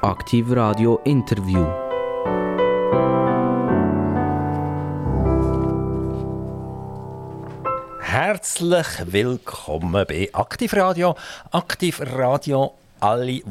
[0.00, 1.66] Aktiv Radio Interview.
[8.00, 11.16] Herzlich willkommen bei Aktiv Radio.
[11.50, 13.42] Aktiv Radio, alle, die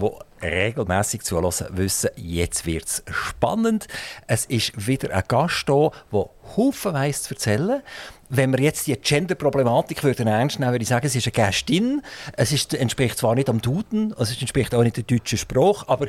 [0.42, 3.90] regelmäßig zuhören, wissen, jetzt wird es spannend.
[4.28, 7.84] Es ist wieder ein Gast hier, der haufenweise zu erzählen
[8.30, 12.02] wenn wir jetzt die Gender-Problematik ernst nehmen, würde ich sagen, es ist eine Gästin.
[12.34, 16.08] Es ist, entspricht zwar nicht am Duden, es entspricht auch nicht der deutschen Sprache, aber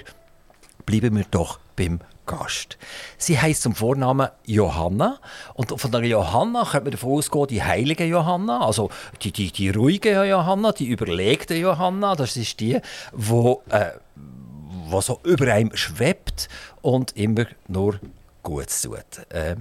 [0.89, 2.79] bleiben wir doch beim Gast.
[3.19, 5.19] Sie heißt zum Vornamen Johanna
[5.53, 8.89] und von der Johanna könnte man davon ausgehen, die heilige Johanna, also
[9.21, 12.81] die, die, die ruhige Johanna, die überlegte Johanna, das ist die,
[13.13, 13.91] wo, äh,
[14.87, 16.49] wo so über einem schwebt
[16.81, 18.01] und immer nur
[18.43, 19.27] Gutes tut.
[19.29, 19.57] Äh,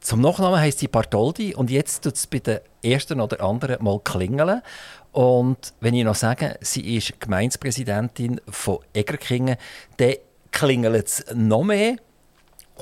[0.00, 4.00] zum Nachnamen heisst sie Bartoldi und jetzt tut es bei den ersten oder anderen mal
[4.00, 4.62] klingeln.
[5.12, 9.56] Und wenn ich noch sage, sie ist Gemeindepräsidentin von Egerkingen,
[9.96, 10.14] dann
[10.56, 11.96] klingelt es noch mehr.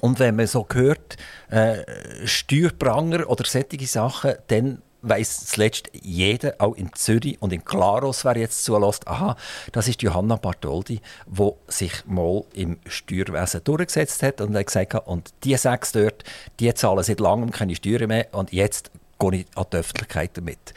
[0.01, 1.17] Und wenn man so hört,
[1.51, 1.83] äh,
[2.25, 8.37] Steuerpranger oder solche Sachen, dann weiß zuletzt jeder, auch in Zürich und in Klaros, wer
[8.37, 9.37] jetzt zulässt, aha,
[9.73, 15.35] das ist Johanna Bartoldi, die sich mal im Steuerwesen durchgesetzt hat und hat gesagt, und
[15.43, 16.25] die sechs dort,
[16.61, 20.75] die zahlen seit langem keine Steuern mehr und jetzt gehe ich an die Öffentlichkeit damit.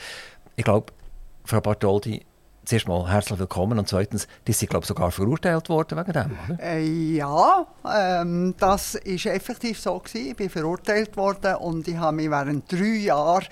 [0.56, 0.92] Ich glaube,
[1.46, 2.26] Frau Bartoldi,
[2.68, 6.60] zuerst mal herzlich willkommen und zweitens, die sind glaube sogar verurteilt worden wegen dem, oder?
[6.62, 7.66] Äh, ja,
[7.96, 10.32] ähm, das ist effektiv so gewesen.
[10.32, 13.46] Ich bin verurteilt worden und ich habe mich während drei Jahren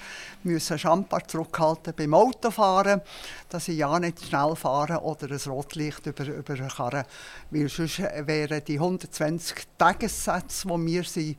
[0.43, 3.01] müssen Champar zurückhalten beim Autofahren,
[3.47, 7.05] dass ich ja nicht schnell fahren oder ein Rotlicht über, über Karren,
[7.51, 11.37] weil sonst wären die 120 Tagessätze, die mir sind,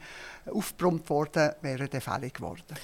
[0.51, 2.75] aufgebrummt worden, wären fällig geworden.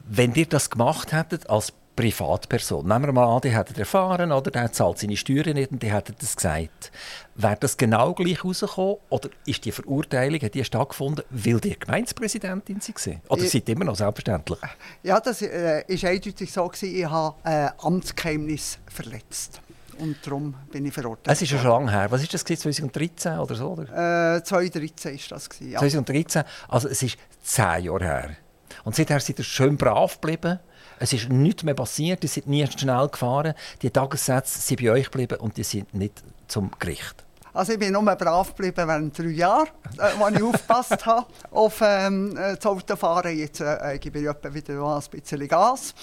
[0.00, 2.86] Wenn ihr das gemacht hättet als Privatperson.
[2.86, 5.90] Nehmen wir mal an, die hätten erfahren, oder der zahlt seine Steuern nicht und die
[5.90, 6.92] hätten das gesagt.
[7.34, 12.80] Wäre das genau gleich rausgekommen oder ist die Verurteilung hat die stattgefunden, weil die Gemeindepräsidentin
[12.80, 14.58] sie Oder ich, seid immer noch selbstverständlich?
[15.02, 16.68] Ja, das war äh, eindeutig so.
[16.68, 16.94] Gewesen.
[16.94, 19.60] Ich habe äh, Amtsgeheimnis verletzt.
[19.98, 21.34] Und darum bin ich verurteilt.
[21.34, 22.10] Es ist ja schon lange her.
[22.10, 22.44] Was war das?
[22.44, 23.68] 2013 oder so?
[23.70, 24.36] Oder?
[24.36, 25.48] Äh, 2013 war das.
[25.60, 25.78] Ja.
[25.78, 28.30] 2013, also es ist zehn Jahre her.
[28.84, 30.58] Und seither seid ihr schön brav geblieben.
[30.98, 33.54] Es ist nichts mehr passiert, die sind nie schnell gefahren.
[33.82, 37.24] Die Tagessätze sind bei euch geblieben und die sind nicht zum Gericht.
[37.52, 41.80] Also ich bin nur brav geblieben während drei Jahren, äh, als ich aufgepasst habe auf
[41.80, 43.36] ähm, das Autofahren.
[43.36, 45.94] Jetzt äh, gebe ich wieder ein bisschen Gas.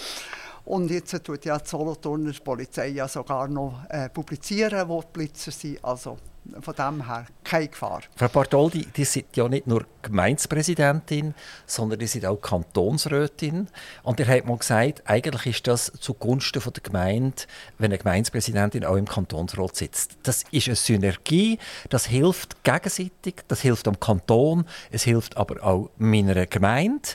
[0.66, 5.52] Und jetzt tut ja die Solothurner Polizei ja sogar noch äh, publizieren, wo die Blitzer
[5.52, 5.84] sind.
[5.84, 6.18] Also
[6.62, 8.02] von dem her keine Gefahr.
[8.16, 11.34] Frau Bartoldi, die sind ja nicht nur Gemeindepräsidentin,
[11.66, 13.68] sondern die sind auch Kantonsrätin.
[14.04, 17.44] Und ihr habt mal gesagt, eigentlich ist das zugunsten von der Gemeinde,
[17.78, 20.18] wenn eine Gemeindepräsidentin auch im Kantonsrat sitzt.
[20.24, 21.60] Das ist eine Synergie,
[21.90, 27.10] das hilft gegenseitig, das hilft am Kanton, es hilft aber auch meiner Gemeinde.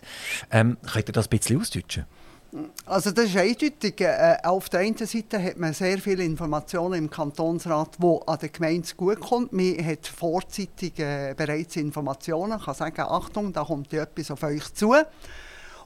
[0.50, 2.06] Ähm, könnt ihr das ein bisschen ausdeutschen?
[2.86, 4.00] Also das ist eindeutig.
[4.00, 8.48] Äh, auf der einen Seite hat man sehr viele Informationen im Kantonsrat, wo an der
[8.48, 9.52] Gemeinde gut kommt.
[9.52, 14.94] Man hat vorzeitig äh, bereits Informationen, kann sagen, Achtung, da kommt etwas auf euch zu.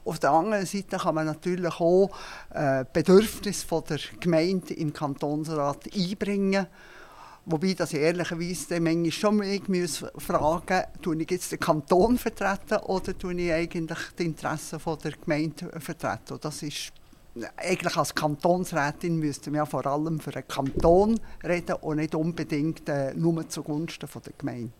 [0.05, 2.11] Auf der anderen Seite kann man natürlich auch
[2.53, 6.67] äh, Bedürfnisse der Gemeinde im Kantonsrat einbringen
[7.45, 12.77] Wobei, dass ich ehrlicherweise manchmal schon mich muss fragen muss, ich jetzt den Kanton vertreten
[12.85, 16.37] oder tue ich eigentlich die Interessen der Gemeinde vertreten?
[16.39, 16.93] Das ist
[17.57, 22.87] eigentlich als Kantonsrätin müsste man ja vor allem für den Kanton reden und nicht unbedingt
[22.87, 24.71] äh, nur zugunsten der Gemeinde.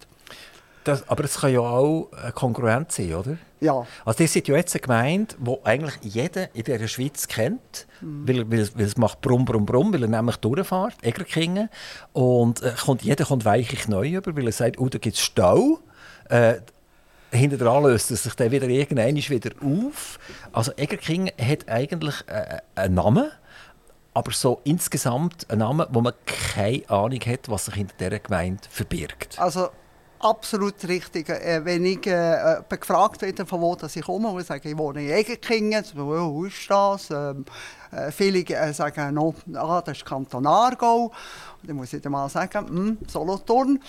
[0.83, 3.37] Das, aber es kann ja auch kongruent sein, oder?
[3.63, 3.87] Ja.
[4.03, 8.27] Also das ist ja jetzt eine Gemeinde, die eigentlich jeder in der Schweiz kennt, mhm.
[8.27, 11.69] weil, weil, weil, es macht brumm, brumm, brumm, weil er nämlich durchfährt, Egerkingen.
[12.11, 15.21] Und äh, kommt, jeder kommt weichlich neu über, weil er sagt, oh, da gibt es
[15.21, 15.79] Stau.
[16.29, 16.55] Äh,
[17.31, 20.19] hinter dran löst es sich dann wieder irgendwann wieder auf.
[20.51, 23.31] Also Egerkingen hat eigentlich äh, einen Namen,
[24.13, 28.61] aber so insgesamt einen Namen, wo man keine Ahnung hat, was sich hinter dieser Gemeinde
[28.69, 29.39] verbirgt.
[29.39, 29.69] Also
[30.23, 31.29] absolut richtig.
[31.29, 34.77] Äh, wenn ich äh, gefragt werde, von wo dass ich komme, und ich sage, ich
[34.77, 37.11] wohne in Egerkingen, so, wo ist das?
[37.11, 37.45] Ähm,
[37.91, 41.11] äh, viele äh, sagen, no, ah, das ist Kanton Aargau.
[41.61, 43.79] Und dann muss ich dann mal sagen, hm, Solothurn.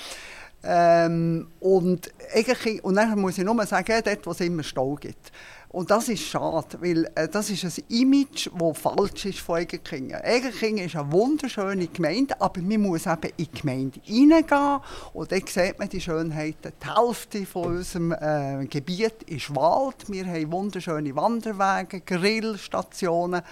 [0.62, 2.10] Ähm, und,
[2.82, 5.30] und dann muss ich nur sagen, dort, wo es immer Stau gibt.
[5.74, 10.20] Und das ist schade, weil äh, das ist ein Image, das falsch ist von Egerkingen.
[10.22, 14.78] Egerkingen ist eine wunderschöne Gemeinde, aber man muss eben in die Gemeinde hineingehen
[15.14, 16.72] und dann sieht man die Schönheiten.
[16.80, 19.96] Die Hälfte von unserem äh, Gebiet ist Wald.
[20.06, 23.42] Wir haben wunderschöne Wanderwege, Grillstationen,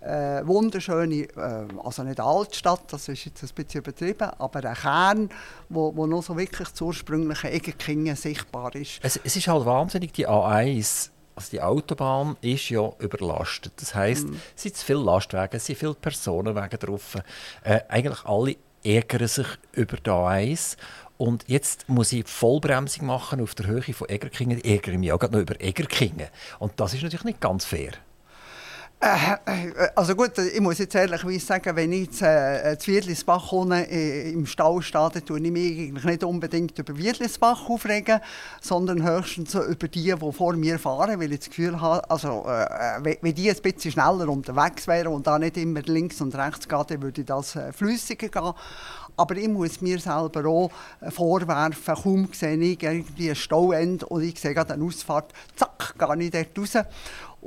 [0.00, 5.28] äh, wunderschöne, äh, also nicht Altstadt, das ist jetzt ein bisschen übertrieben, aber ein Kern,
[5.68, 9.00] wo, wo noch so wirklich das ursprüngliche Egerkingen sichtbar ist.
[9.02, 13.72] Es, es ist halt wahnsinnig, die A1 also die Autobahn ist ja überlastet.
[13.76, 14.34] Das heisst, mm.
[14.56, 17.16] es sind zu viele Lastwagen, es sind viele Personenwagen drauf.
[17.62, 20.76] Äh, eigentlich alle ärgern sich über die A1.
[21.16, 24.58] Und jetzt muss ich Vollbremsung machen auf der Höhe von Egerkingen.
[24.58, 26.26] Ich ärgere mich auch noch über Egerkingen.
[26.58, 27.92] Und das ist natürlich nicht ganz fair.
[29.00, 33.50] Äh, äh, also gut, ich muss jetzt ehrlich sagen, wenn ich jetzt äh, zu Wiedlisbach
[33.50, 38.18] komme, äh, im Stau stehe, dann tue ich mich eigentlich nicht unbedingt über Wiedlisbach aufregen,
[38.60, 43.16] sondern höchstens über die, die vor mir fahren, weil ich das Gefühl habe, also, äh,
[43.20, 46.90] wenn die ein bisschen schneller unterwegs wären und da nicht immer links und rechts geht,
[46.90, 48.52] dann würde das äh, flüssiger gehen.
[49.16, 50.70] Aber ich muss mir selber auch
[51.10, 56.22] vorwerfen, kaum sehe ich irgendwie ein Stauende und ich sehe gerade eine Ausfahrt, zack, gehe
[56.22, 56.84] ich dort raus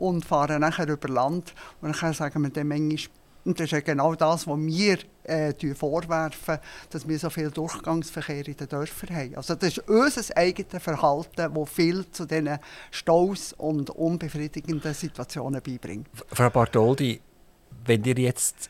[0.02, 1.54] und fahren nachher über Land.
[1.80, 5.54] Und dann sagen wir dann manchmal, und das ist ja genau das, was wir äh,
[5.74, 6.60] vorwerfen,
[6.92, 9.36] dass wir so viel Durchgangsverkehr in den Dörfern haben.
[9.36, 12.60] Also das ist unser eigenes Verhalten, das viel zu diesen
[12.92, 16.08] Staus und unbefriedigenden Situationen beibringt.
[16.32, 17.20] Frau Bartoldi,
[17.86, 18.70] wenn ihr jetzt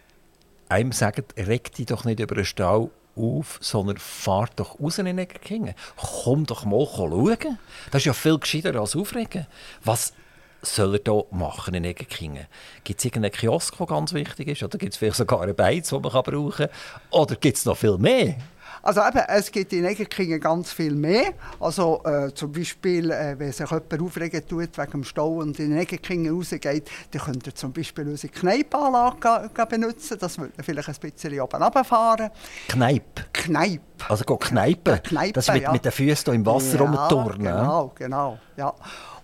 [0.70, 5.08] einem sagt, regt dich doch nicht über einen Stau auf, sondern fahrt doch raus in
[5.08, 5.76] Egerkingen.
[5.98, 7.58] Komm doch mal schauen.
[7.92, 9.48] Das ist ja viel gescheiter als aufregen.
[9.84, 10.14] Was
[10.62, 12.48] soll er hier machen in Egerkingen?
[12.84, 14.64] Gibt es irgendeinen Kiosk, der ganz wichtig ist?
[14.64, 16.70] Oder gibt es vielleicht sogar einen Beiz, den man brauchen kann?
[17.12, 18.36] Oder gibt es noch viel mehr?
[18.84, 21.34] Also eben, es gibt in Egerkingen ganz viel mehr.
[21.60, 25.78] Also äh, zum Beispiel, äh, wenn sich jemand aufregen tut wegen dem Stau und in
[25.78, 30.18] Egerkingen rausgeht, dann könnt ihr zum Beispiel unsere Kneipanlage benutzen.
[30.20, 32.32] Das würde vielleicht ein bisschen oben runterfahren.
[32.70, 33.26] Kneipe?
[33.34, 33.82] Kneipe.
[34.10, 35.00] Also Kneipe?
[35.04, 35.72] Kneipe, das ist mit, ja.
[35.72, 37.38] mit den Füßen im Wasser ja, rumturnen.
[37.38, 38.40] Genau, genau.
[38.58, 38.74] Ja.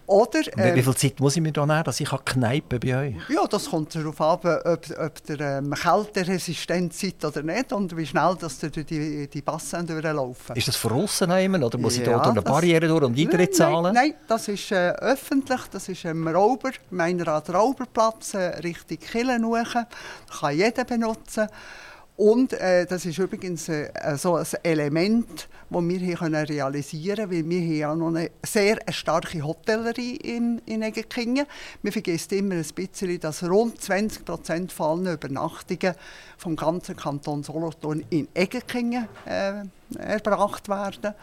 [0.08, 3.16] Oder, ähm, wie viel Zeit muss ich mir da nehmen, dass ich kneipen bei euch?
[3.28, 8.06] Ja, das kommt darauf an, ob, ob ihr ähm, kälteresistent seid oder nicht und wie
[8.06, 10.56] schnell dass ihr die, die Bassen durchlaufen.
[10.56, 13.20] Ist das von außen nehmen oder muss ja, ich da durch eine Barriere durch und
[13.20, 13.94] Eintritt zahlen?
[13.94, 19.46] Nein, nein, das ist äh, öffentlich, das ist im Rauber, Meinerrad Rauberplatz, äh, Richtung Killen
[20.40, 21.50] kann jeder benutzen.
[22.18, 27.32] Und äh, das ist übrigens äh, so ein Element, das wir hier können realisieren können,
[27.32, 31.46] weil wir hier ja noch eine sehr starke Hotellerie in, in Egerkingen.
[31.84, 35.94] Wir vergessen immer ein bisschen, dass rund 20 Prozent aller Übernachtungen
[36.40, 39.64] vom ganzen Kanton Solothurn in Egerkingen äh,
[40.00, 41.14] erbracht werden.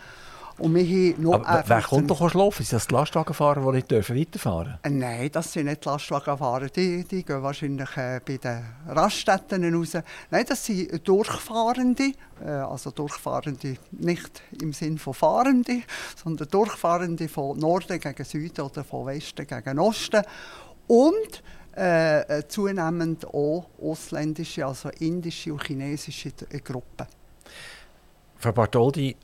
[0.56, 2.64] Und wir haben noch Aber wer kommt doch schlafen?
[2.64, 4.98] Sind das die Lastwagenfahrer, die nicht dürfen weiterfahren dürfen?
[4.98, 6.68] Nein, das sind nicht die Lastwagenfahrer.
[6.68, 9.96] Die, die gehen wahrscheinlich äh, bei den Raststätten raus.
[10.30, 12.12] Nein, das sind Durchfahrende.
[12.44, 15.82] Äh, also Durchfahrende nicht im Sinn von Fahrende,
[16.22, 20.22] sondern Durchfahrende von Norden gegen Süden oder von Westen gegen Osten.
[20.86, 21.42] Und
[21.76, 26.30] äh, äh zunehmend auch ausländische, also indische und chinesische
[26.62, 27.08] Gruppen.
[28.36, 29.16] Frau Bartoldi,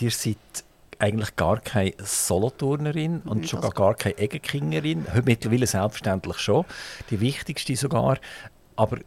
[0.00, 0.64] ihr seid
[0.98, 5.06] eigentlich gar keine Solothurnerin und schon gar, gar keine Egerkingerin.
[5.24, 6.64] Mittlerweile selbstverständlich schon,
[7.10, 8.18] die wichtigste sogar.
[8.76, 8.98] Aber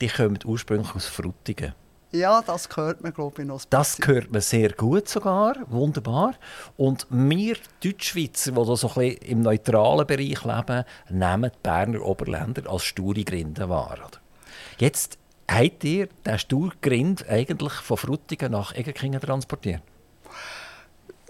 [0.00, 1.74] die kommen ursprünglich aus Frutigen.
[2.12, 3.64] Ja, das hört man, glaube ich, noch.
[3.70, 6.34] Das hört man sehr gut sogar, wunderbar.
[6.76, 12.68] Und wir Deutschschweizer, die so ein bisschen im neutralen Bereich leben, nehmen die Berner Oberländer
[12.68, 13.98] als sture Grinde wahr.
[14.78, 19.82] Jetzt habt ihr den Sturgrind eigentlich von Frutigen nach Egerkingen transportiert?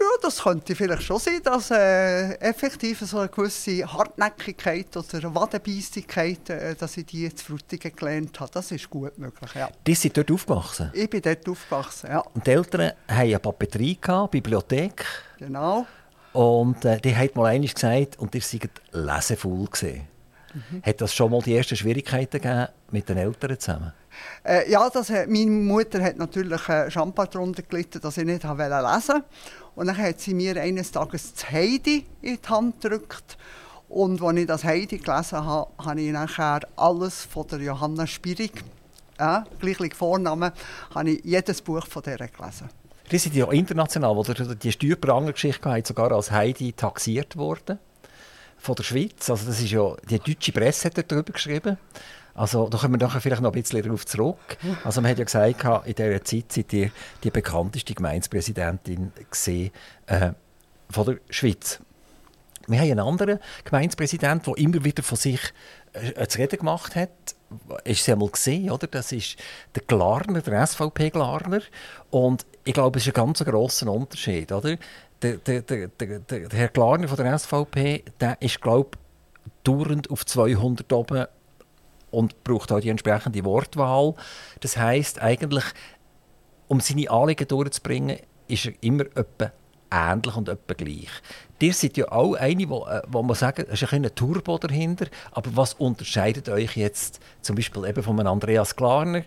[0.01, 6.49] Ja, das könnte vielleicht schon sein, dass äh, effektiv so eine gewisse Hartnäckigkeit oder Wadenbeissigkeit,
[6.49, 8.49] äh, dass ich die zu Frutigen gelernt habe.
[8.51, 9.69] Das ist gut möglich, ja.
[9.85, 10.89] Die sind dort aufgewachsen?
[10.95, 12.19] Ich bin dort aufgewachsen, ja.
[12.33, 15.05] Und die Eltern hatten eine Papeterie, gehabt, Bibliothek.
[15.37, 15.85] Genau.
[16.33, 20.07] Und äh, die hat mal eines gesagt, und ihr seid lesevoll gesehen.
[20.53, 20.81] Mhm.
[20.83, 23.93] Hat das schon mal die ersten Schwierigkeiten gegeben mit den Eltern zusammen?
[24.43, 28.43] Äh, ja, das hat, meine Mutter hat natürlich äh, Champagner darunter gelitten, dass ich nicht
[28.43, 29.23] lesen wollte.
[29.75, 33.37] Und dann hat sie mir eines Tages das Heidi in die Hand gedrückt.
[33.89, 38.63] Und als ich das Heidi gelesen habe, habe ich nachher alles von der Johanna Spirig,
[39.17, 40.51] äh, gleich Vornamen,
[40.95, 42.69] habe ich jedes Buch von der gelesen.
[43.11, 47.79] Die sind ja international, wo die Steuerpranger-Geschichte sogar als Heidi taxiert worden
[48.57, 49.29] von der Schweiz.
[49.29, 51.77] Also das ist ja, die deutsche Presse hat darüber geschrieben.
[52.33, 54.57] Also da kommen wir nachher vielleicht noch ein bisschen darauf zurück.
[54.83, 56.91] Also man hat ja gesagt, in dieser Zeit seid ihr
[57.23, 59.11] die bekannteste Gemeindepräsidentin
[60.07, 60.31] äh,
[60.89, 61.79] von der Schweiz.
[62.67, 65.41] Wir haben einen anderen Gemeindepräsidenten, der immer wieder von sich
[65.93, 67.09] äh, zu reden gemacht hat.
[67.83, 68.87] Ist einmal gesehen, oder?
[68.87, 69.35] Das ist
[69.75, 71.61] der Glarner, der SVP-Glarner.
[72.11, 74.77] Und ich glaube, es ist ein ganz grosser Unterschied, oder?
[75.21, 80.09] Der, der, der, der, der Herr Glarner von der SVP, der ist, glaube ich, dauernd
[80.09, 81.25] auf 200 oben
[82.11, 84.13] und braucht auch die entsprechende Wortwahl.
[84.59, 85.63] Das heißt eigentlich,
[86.67, 89.51] um seine Anliegen durchzubringen, ist er immer etwa
[89.91, 91.09] ähnlich und etwa gleich.
[91.59, 95.07] Ihr seid ja auch eine, wo, äh, wo man sagen, es ist ein Turbo dahinter,
[95.31, 99.23] aber was unterscheidet euch jetzt zum Beispiel eben von Andreas Klarner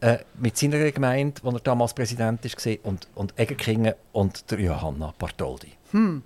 [0.00, 5.14] äh, mit seiner Gemeinde, wo er damals Präsident war, und, und Egerkingen und der Johanna
[5.18, 5.72] Bartoldi?
[5.92, 6.22] Hm.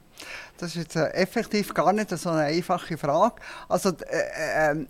[0.59, 3.37] Das ist jetzt äh, effektiv gar nicht so eine einfache Frage.
[3.69, 4.87] Also, äh, äh,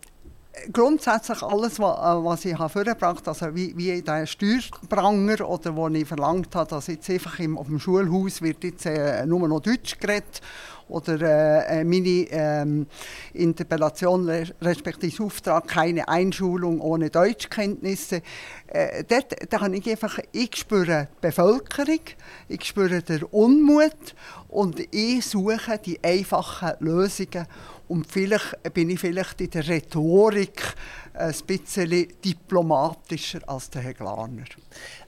[0.73, 5.89] grundsätzlich alles, was, äh, was ich vorgebracht habe, also wie, wie der Steuerpranger oder wo
[5.89, 9.61] ich verlangt habe, dass jetzt einfach im, auf dem Schulhaus wird jetzt äh, nur noch
[9.61, 10.41] Deutsch geredet
[10.89, 12.87] oder äh, äh meine ähm,
[13.33, 14.29] Interpellation
[14.61, 18.23] respektive Auftrag keine Einschulung ohne Deutschkenntnisse.
[18.69, 22.01] Äh, dort, da habe ich einfach, ich spüre die Bevölkerung,
[22.49, 24.15] ich spüre den Unmut
[24.49, 27.47] und ich suche die einfachen Lösungen
[27.89, 30.75] und vielleicht bin ich vielleicht in der Rhetorik
[31.15, 34.45] ein bisschen diplomatischer als der Herr Glarner.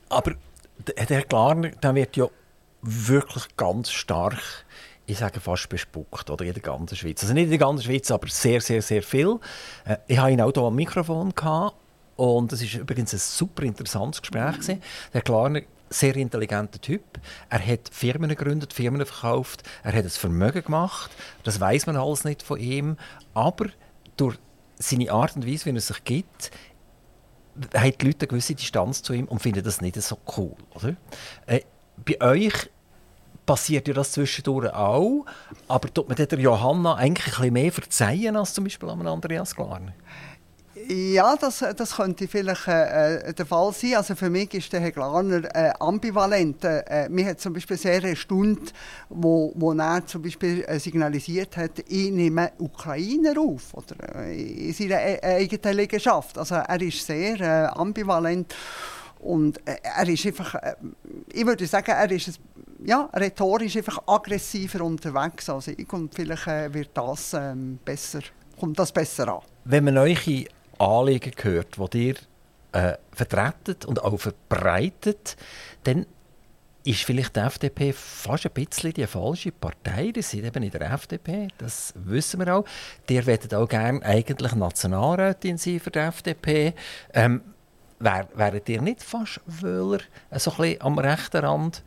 [0.08, 0.34] Aber
[0.86, 2.28] der Herr Glarner der wird ja
[2.82, 4.40] wirklich ganz stark,
[5.06, 7.22] ich sage fast bespuckt, oder in der ganzen Schweiz.
[7.22, 9.38] Also nicht in der ganzen Schweiz, aber sehr, sehr, sehr viel.
[9.84, 11.76] Äh, ich hatte ihn auch hier am Mikrofon gehabt,
[12.16, 14.56] und es war übrigens ein super interessantes Gespräch.
[14.66, 14.80] Mhm.
[15.14, 17.02] Der Glarner sehr intelligenter Typ.
[17.50, 21.10] Er hat Firmen gegründet, Firmen verkauft, er hat ein Vermögen gemacht.
[21.44, 22.96] Das weiß man alles nicht von ihm.
[23.34, 23.66] Aber
[24.16, 24.36] durch
[24.78, 26.50] seine Art und Weise, wie er sich gibt,
[27.74, 30.54] haben die Leute eine gewisse Distanz zu ihm und finden das nicht so cool.
[30.74, 30.96] Oder?
[31.46, 31.60] Äh,
[32.04, 32.70] bei euch
[33.46, 35.24] passiert ja das zwischendurch auch,
[35.68, 39.56] aber tut man der Johanna eigentlich ein bisschen mehr verzeihen als zum Beispiel an Andreas
[39.56, 39.94] Glarner?
[40.90, 43.96] Ja, das, das könnte vielleicht äh, äh, der Fall sein.
[43.96, 46.64] Also für mich ist der Herr Glarner äh, ambivalent.
[46.64, 48.72] Äh, mir hat zum Beispiel sehr erstaunt,
[49.10, 54.72] wo, wo er zum Beispiel äh, signalisiert hat, ich nehme Ukrainer auf oder äh, in
[54.72, 56.38] seiner äh, eigenen Liegenschaft.
[56.38, 58.54] Also er ist sehr äh, ambivalent
[59.18, 60.74] und äh, er ist einfach, äh,
[61.34, 62.40] ich würde sagen, er ist
[62.82, 68.20] ja, rhetorisch einfach aggressiver unterwegs als ich und vielleicht äh, wird das ähm, besser,
[68.58, 69.40] kommt das besser an.
[69.64, 70.46] Wenn man eure
[70.78, 72.16] Anliegen gehört, die ihr
[72.72, 75.36] äh, vertretet und auch verbreitet,
[75.84, 76.06] dann
[76.84, 80.10] ist vielleicht die FDP fast ein bisschen die falsche Partei.
[80.10, 82.64] Die sind eben in der FDP, das wissen wir auch.
[83.08, 86.74] Die wollen auch gerne eigentlich Nationalrätin sein für die FDP.
[87.12, 87.42] Ähm,
[87.98, 91.82] wär, wäret ihr nicht fast Wöhler, äh, so ein bisschen am rechten Rand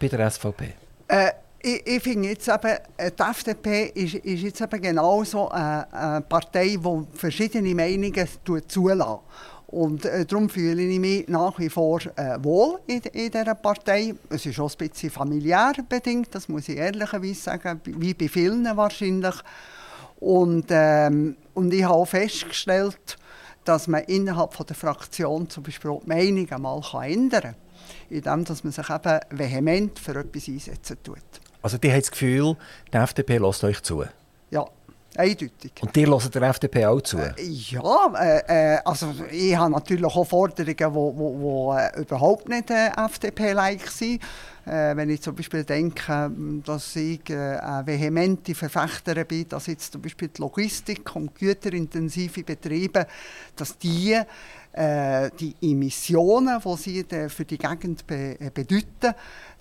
[0.00, 0.74] bei der SVP?
[1.08, 1.32] Äh,
[1.62, 5.92] ich, ich finde jetzt eben, äh, die FDP ist, ist jetzt eben genau so eine,
[5.92, 8.28] eine Partei, die verschiedene Meinungen
[8.66, 9.20] zulässt.
[9.68, 14.14] Und äh, darum fühle ich mich nach wie vor äh, wohl in, in dieser Partei.
[14.28, 18.64] Es ist auch ein bisschen familiär bedingt, das muss ich ehrlicherweise sagen, wie bei vielen
[18.76, 19.34] wahrscheinlich.
[20.20, 23.16] Und, ähm, und ich habe auch festgestellt,
[23.64, 27.54] dass man innerhalb von der Fraktion zum Beispiel auch die Meinung einmal ändern kann,
[28.10, 31.41] indem man sich eben vehement für etwas einsetzen tut.
[31.62, 32.56] Also die haben das Gefühl,
[32.92, 34.04] die FDP lässt euch zu?
[34.50, 34.66] Ja,
[35.16, 35.72] eindeutig.
[35.80, 37.18] Und ihr hört der FDP auch zu?
[37.18, 42.00] Äh, ja, äh, äh, also ich habe natürlich auch Forderungen, die wo, wo, wo äh,
[42.00, 44.22] überhaupt nicht äh, FDP-like sind.
[44.64, 46.30] Äh, wenn ich zum Beispiel denke,
[46.64, 53.06] dass ich eine vehemente Verfechterin bin, dass jetzt zum Beispiel die Logistik und güterintensive Betriebe,
[53.56, 54.18] dass die
[54.74, 59.14] die Emissionen, die sie für die Gegend be bedeuten,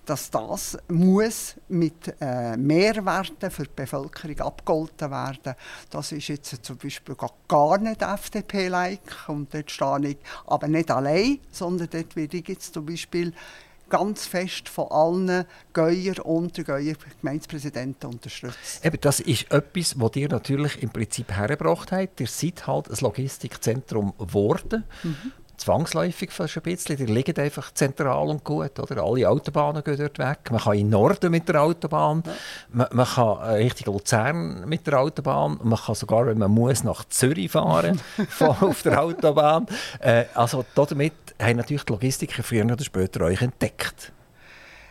[0.05, 5.55] dass das muss mit äh, Mehrwerten für die Bevölkerung abgegolten werden.
[5.89, 7.15] Das ist jetzt zum Beispiel
[7.47, 10.17] gar nicht FDP-like und dort stehe ich
[10.47, 13.33] aber nicht allein, sondern dort werde ich jetzt zum Beispiel
[13.89, 18.83] ganz fest von allen Geuer und der Geuer Gemeindepräsidenten unterstützt.
[18.83, 22.21] Eben, das ist etwas, was ihr natürlich im Prinzip hergebracht habt.
[22.21, 24.85] Ihr seid halt ein Logistikzentrum geworden.
[25.03, 26.97] Mhm zwangsläufig fast ein bisschen.
[26.97, 28.79] Die liegen einfach zentral und gut.
[28.79, 29.03] Oder?
[29.03, 30.51] Alle Autobahnen gehen dort weg.
[30.51, 32.33] Man kann in den Norden mit der Autobahn, ja.
[32.71, 36.83] man, man, kann äh, Richtung Luzern mit der Autobahn, man kann sogar, wenn man muss,
[36.83, 38.01] nach Zürich fahren
[38.39, 39.67] auf der Autobahn.
[39.99, 44.11] Äh, also damit haben natürlich die Logistiker früher oder später euch entdeckt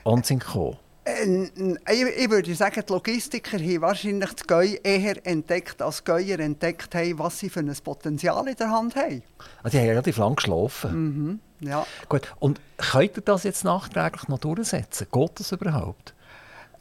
[0.05, 0.77] und sind gekommen.
[1.88, 6.95] Ich würde sagen, die Logistiker haben wahrscheinlich die Gäu eher entdeckt, als die Gäuer entdeckt
[6.95, 9.23] haben, was sie für ein Potenzial in der Hand haben.
[9.62, 10.93] Also die haben relativ lang geschlafen.
[10.93, 11.87] Mhm, ja.
[12.09, 12.33] Gut.
[12.38, 15.07] Und könnt ihr das jetzt nachträglich noch durchsetzen?
[15.11, 16.14] Geht das überhaupt?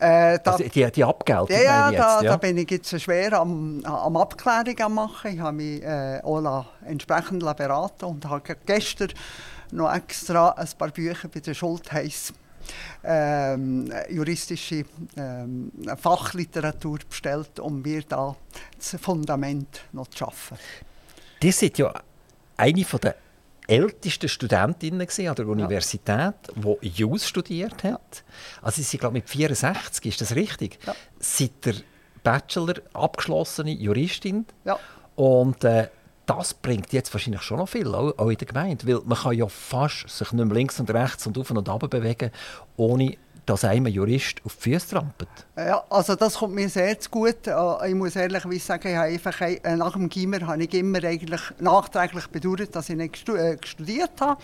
[0.01, 2.31] Äh, da, also die, die Abgeltung ja, ja, jetzt, da, ja.
[2.31, 5.33] da bin ich jetzt schwer am, am Abklärung am machen.
[5.33, 9.09] Ich habe mich äh, auch entsprechend beraten und habe gestern
[9.71, 12.33] noch extra ein paar Bücher bei der Schultheiss
[13.03, 14.85] ähm, juristische
[15.15, 18.35] ähm, Fachliteratur bestellt, um mir da
[18.77, 20.57] das Fundament noch zu schaffen.
[21.41, 21.93] Die sind ja
[22.57, 23.15] eine der
[23.67, 26.73] ältesten Studentinnen an der Universität, ja.
[26.81, 28.23] die Jus studiert hat.
[28.61, 30.79] Also sie sind glaube mit 64, ist das richtig?
[30.85, 30.95] Ja.
[31.19, 31.75] Seit der
[32.23, 34.45] Bachelor abgeschlossene Juristin.
[34.65, 34.79] Ja.
[35.15, 35.89] Und äh,
[36.29, 38.85] das bringt jetzt wahrscheinlich schon noch viel, auch, in der Gemeinde.
[38.85, 41.89] Weil man kann ja fast sich nicht mehr links und rechts und auf und ab
[41.89, 42.29] bewegen,
[42.77, 43.17] ohne
[43.47, 45.29] dass einem ein Jurist auf die Füße trampelt.
[45.57, 47.47] Ja, also das kommt mir sehr zu gut.
[47.47, 51.03] Äh, ich muss ehrlich sagen, ich habe einfach, äh, nach dem Gimmer habe ich immer
[51.03, 54.39] eigentlich nachträglich bedauert, dass ich nicht äh, studiert habe.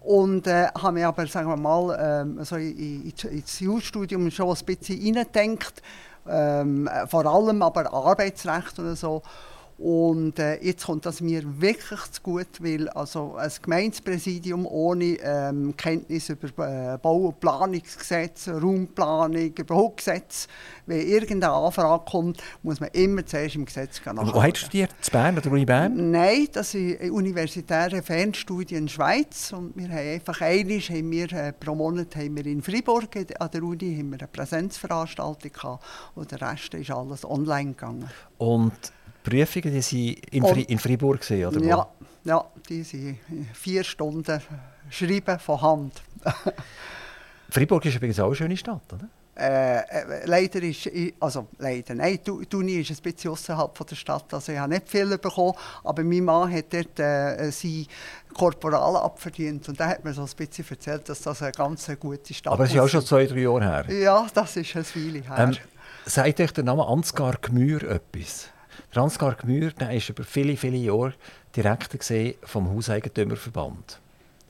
[0.00, 4.48] Und äh, habe mich aber, sagen wir mal, ähm, so in, in, ins Jurastudium schon
[4.48, 5.80] ein bisschen hineingedacht.
[6.28, 9.22] Ähm, vor allem aber Arbeitsrecht und so.
[9.76, 15.76] Und äh, jetzt kommt das mir wirklich zu gut, weil also ein Gemeindepräsidium ohne ähm,
[15.76, 20.46] Kenntnis über äh, Bau- und Planungsgesetz, Raumplanung, überhaupt Gesetz,
[20.86, 24.32] wenn irgendeine Anfrage kommt, muss man immer zuerst im Gesetz nachschauen.
[24.32, 24.90] Wo hast du studiert?
[25.06, 26.10] In Bern oder Uni Bern?
[26.10, 29.52] Nein, das ist universitäre Fernstudie in der Schweiz.
[29.52, 33.50] Und wir haben einfach einmal, haben wir, äh, pro Monat haben wir in Freiburg an
[33.52, 38.08] der Uni haben wir eine Präsenzveranstaltung gehabt und der Rest ist alles online gegangen.
[38.38, 38.72] Und
[39.24, 41.88] Prüfungen, die sind in, Fri in Freiburg gesehen, oder Ja,
[42.24, 43.18] ja, die sind
[43.54, 44.40] vier Stunden
[44.90, 46.02] schreiben von Hand.
[47.50, 49.08] Freiburg ist übrigens auch eine schöne Stadt, oder?
[49.36, 50.88] Äh, äh, leider ist,
[51.18, 54.88] also leider, nein, die Uni ist ein bisschen außerhalb der Stadt, also ich habe nicht
[54.88, 57.86] viel bekommen, aber mein Mann hat dort äh, sein
[58.32, 62.32] Korporal abverdient und da hat mir so ein bisschen erzählt, dass das eine ganz gute
[62.32, 62.54] Stadt ist.
[62.54, 63.92] Aber es ist ja auch schon zwei, drei Jahre her.
[63.92, 65.38] Ja, das ist ein Weile her.
[65.38, 65.56] Ähm,
[66.04, 68.50] sagt euch der Name Ansgar Gmür etwas?
[68.94, 71.14] Der Ansgar Gmür der ist über viele, viele Jahre
[71.54, 72.00] Direktor
[72.42, 74.00] vom Hauseigentümerverband.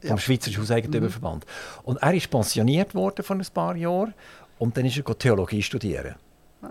[0.01, 0.19] Vom ja.
[0.19, 1.45] Schweizerischen Hauseigentümerverband.
[1.45, 1.81] Mhm.
[1.85, 4.15] Und er ist pensioniert worden vor ein paar Jahren
[4.59, 6.15] und dann ist er Theologie studieren.
[6.63, 6.71] Ja.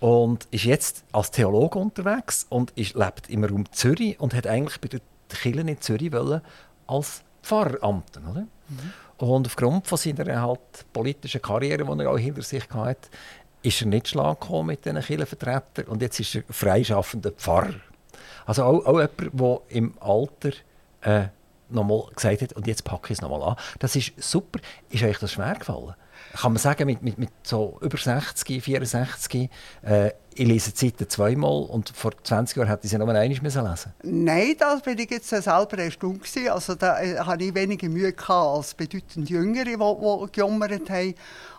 [0.00, 4.80] Und ist jetzt als Theologe unterwegs und ist, lebt im Raum Zürich und hat eigentlich
[4.80, 6.40] bei den Kirchen in Zürich wollen
[6.86, 8.18] als Pfarramt.
[8.30, 8.42] Oder?
[8.42, 8.92] Mhm.
[9.18, 10.60] Und aufgrund von seiner halt
[10.92, 13.08] politischen Karriere, die er auch hinter sich hatte,
[13.64, 17.74] ist er nicht schlag gekommen mit diesen Kirchenvertretern und jetzt ist er freischaffender Pfarrer.
[18.46, 20.50] Also auch, auch jemand, der im Alter
[21.00, 21.28] äh,
[21.70, 23.56] nochmal gesagt hat, und jetzt packe ich es nochmal an.
[23.78, 24.60] Das ist super.
[24.90, 25.94] Ist euch das schwer gefallen?
[26.34, 29.48] Kann man sagen, mit, mit, mit so über 60, 64,
[29.82, 33.26] äh, ich lese die Seite zweimal und vor 20 Jahren hätte ich sie nur einmal
[33.28, 33.68] lesen
[34.02, 36.22] Nein, da bin ich jetzt selber erstaunt.
[36.50, 41.14] Also da äh, hatte ich weniger Mühe als bedeutend Jüngere, die, die gejammert haben.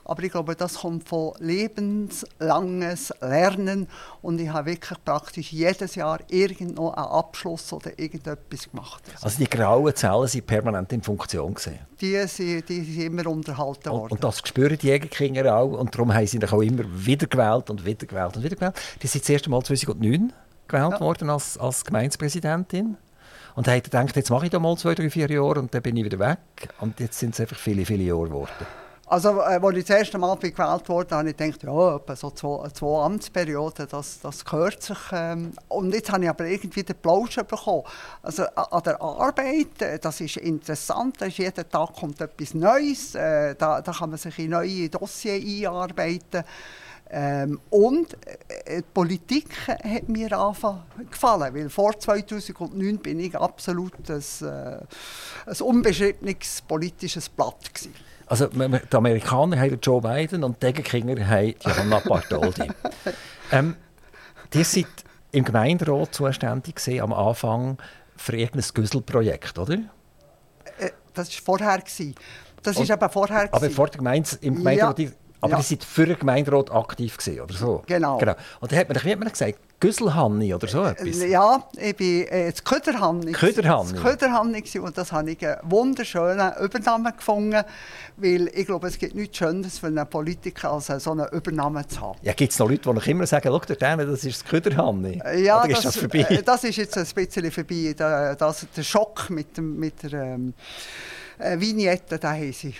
[0.05, 3.87] Aber ich glaube, das kommt von lebenslanges Lernen.
[4.21, 9.03] Und ich habe wirklich praktisch jedes Jahr irgendwo einen Abschluss oder irgendetwas gemacht.
[9.21, 11.79] Also die grauen Zellen sind permanent in Funktion gesehen.
[11.99, 14.03] Die sind, die sind immer unterhalten worden.
[14.03, 15.71] Und, und das spüren die Jägerkinder auch.
[15.71, 18.75] Und darum haben sie auch immer wieder gewählt und wieder gewählt und wieder gewählt.
[19.01, 20.31] Die sind das erste Mal 2009
[20.67, 20.99] gewählt ja.
[20.99, 22.97] worden als, als Gemeindepräsidentin.
[23.55, 25.95] Und haben gedacht, jetzt mache ich da mal zwei, drei, vier Jahre und dann bin
[25.95, 26.37] ich wieder weg.
[26.81, 28.84] Und jetzt sind es einfach viele, viele Jahre geworden.
[29.07, 32.31] Also, äh, als ich das erste Mal gewählt wurde, habe ich gedacht, ja, etwa so
[32.31, 34.97] zwei, zwei Amtsperioden, das, das gehört sich.
[35.11, 35.51] Ähm.
[35.67, 37.83] Und jetzt habe ich aber irgendwie den Plausch bekommen.
[38.23, 43.13] Also, an der Arbeit, äh, das ist interessant, da ist jeden Tag kommt etwas Neues,
[43.13, 46.43] äh, da, da kann man sich in neue Dossiers einarbeiten.
[47.07, 54.47] Ähm, und äh, die Politik hat mir gefallen, weil vor 2009 bin ich absolut ein,
[54.47, 54.79] äh,
[55.45, 57.93] ein unbeschriebenes politisches Blatt gewesen.
[58.27, 62.69] Also die Amerikaner haben Joe Biden und die Gegenkinder haben Johanna Bartoldi.
[63.51, 63.75] ähm,
[64.53, 64.87] die sind
[65.31, 67.77] im Gemeinderat zuständig gewesen, am Anfang
[68.15, 69.75] für irgendein Güsselprojekt, oder?
[70.77, 71.77] Äh, das war vorher.
[71.79, 72.15] Gewesen.
[72.63, 73.53] Das ist aber vorher.
[73.53, 74.99] Aber vor der Gemeinde, im Gemeinderat...
[74.99, 75.09] Ja.
[75.45, 75.57] Aber ja.
[75.59, 77.83] die sind für den Gemeinderat aktiv gewesen, oder so?
[77.85, 78.17] Genau.
[78.17, 78.33] genau.
[78.59, 81.21] Und dann hat man, wie hat man gesagt, Güsselhanni oder so etwas?
[81.23, 83.33] Ja, ich bin äh, das Köderhanni.
[83.33, 83.93] Köderhanni.
[83.93, 87.63] Das Köderhanni und das habe ich einen wunderschönen Übernahme gefunden,
[88.17, 92.01] weil ich glaube, es gibt nichts Schöneres für einen Politiker, als so eine Übernahme zu
[92.01, 92.17] haben.
[92.23, 95.21] Ja, gibt es noch Leute, die noch immer sagen, schau dir das ist das Köderhanni?
[95.43, 96.25] Ja, Oder ist das, das vorbei?
[96.29, 97.93] Äh, das ist jetzt ein bisschen vorbei.
[97.95, 100.53] Das, der Schock mit, dem, mit der ähm,
[101.37, 102.73] äh, Vignette, den haben sie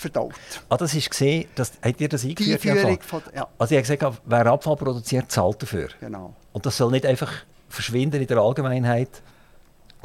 [0.00, 0.34] verdaut.
[0.68, 2.64] Ah, das ist gesehen, dass, habt ihr das eingeführt?
[2.64, 3.46] Die Einführung von, ja.
[3.58, 5.88] Also ich habe gesagt, wer Abfall produziert, zahlt dafür.
[6.00, 6.34] Genau.
[6.52, 7.32] Und das soll nicht einfach
[7.68, 9.22] verschwinden in der Allgemeinheit.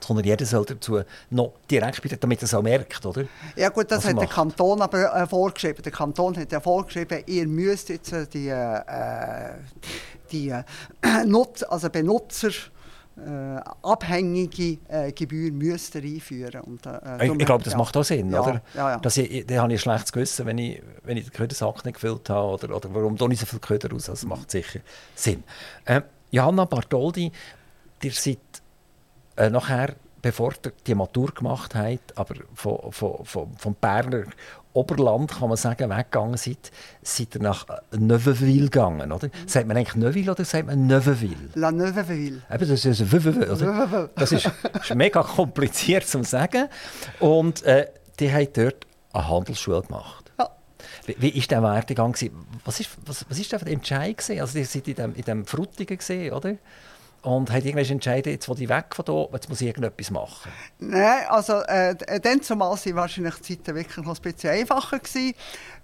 [0.01, 3.23] sondern jeder soll dazu noch direkt beitragen, damit er es auch merkt, oder?
[3.55, 4.27] Ja gut, das Was hat der.
[4.27, 5.81] Kanton aber äh, vorgeschrieben.
[5.81, 9.53] Der Kanton hat ja vorgeschrieben, ihr müsst jetzt äh, die, äh,
[10.31, 10.63] die äh,
[11.25, 12.51] Nutz, also Benutzer
[13.17, 16.61] äh, abhängige äh, Gebühr müsst ihr einführen.
[16.61, 17.79] Und, äh, Ich, darum ich glaube, das ja.
[17.79, 18.61] macht auch Sinn, Ja, oder?
[18.73, 18.97] ja.
[18.99, 21.95] Dass ich, dann habe ich ein schlechtes Gewissen, wenn ich, wenn ich den Ködersack nicht
[21.95, 22.47] gefüllt habe.
[22.47, 24.05] Oder, oder warum tue ich so viel Köder raus?
[24.05, 24.79] Das macht sicher
[25.15, 25.43] Sinn.
[25.85, 27.31] Ähm, Johanna Bartoldi,
[28.01, 28.39] ihr seid
[29.37, 34.25] äh, nachher, bevor ihr die Matur gemacht habt, aber von, von, von, vom Berner
[34.75, 39.29] Oberland, kann man sagen, weggegangen seid, seid ihr nach äh, Neuveville gegangen, oder?
[39.47, 41.49] Sagt man eigentlich Neuville oder sagt man Neuveville?
[41.55, 42.41] La Neuveville.
[42.51, 44.09] Eben, das ist ein oder?
[44.15, 46.67] Das ist, ist mega kompliziert zu sagen.
[47.19, 47.87] Und äh,
[48.19, 50.31] die haben dort eine Handelsschule gemacht.
[50.37, 50.49] Ja.
[51.05, 52.13] Wie, wie ist der Werdegang?
[52.65, 54.17] Was ist, was, was ist der Entscheid?
[54.41, 56.55] Also, ihr seid in dem, in dem Frutigen, gewesen, oder?
[57.25, 60.51] Und habt irgendwann entschieden, jetzt will ich weg von hier, jetzt muss ich irgendetwas machen.
[60.77, 64.99] Nein, also äh, dann zumal waren wahrscheinlich die Zeiten wirklich noch ein bisschen einfacher.
[64.99, 65.33] Gewesen.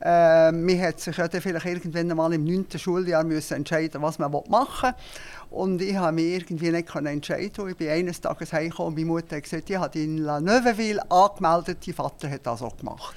[0.01, 2.67] Äh, man hat sich ja dann vielleicht irgendwann einmal im 9.
[2.77, 5.57] Schuljahr müssen entscheiden was man machen will.
[5.57, 7.69] Und ich habe mich irgendwie nicht entscheiden.
[7.69, 11.01] Ich bin eines Tages heimgekommen und meine Mutter hat gesagt, ich habe in La Neuveville
[11.11, 13.15] angemeldet, dein Vater hat das auch gemacht.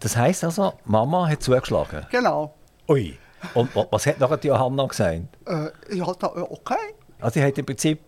[0.00, 2.06] Das heisst also, Mama hat zugeschlagen.
[2.10, 2.54] Genau.
[2.86, 3.18] Ui.
[3.54, 5.22] Und wa- was hat nachher die Johanna gesagt?
[5.46, 6.74] Äh, ja, da, okay,
[7.20, 8.00] Also, sie hat im Prinzip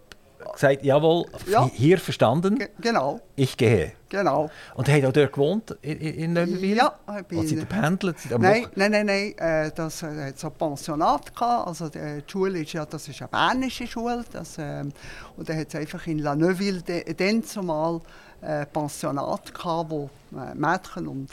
[0.53, 1.69] gesagt, jawohl, Ja.
[1.73, 3.93] hier verstanden, Ge genau, ich gehe.
[4.09, 4.51] genau.
[4.75, 6.77] Und habt auch dort gewohnt, in, in Neuveville?
[6.77, 8.19] Ja, ich bin- Und seid ihr pendelt?
[8.19, 9.35] Seid ihr am Nein, nein, nein, nein.
[9.39, 11.69] Äh, das äh, hat so ein Pensionat gehabt.
[11.69, 14.25] Also die, die Schule ist ja, das ist eine bernische Schule.
[14.33, 14.93] Das, ähm,
[15.37, 18.01] und dann hat es einfach in La Neuville dann zumal
[18.41, 21.31] äh, Pensionat gehabt, wo äh, Mädchen und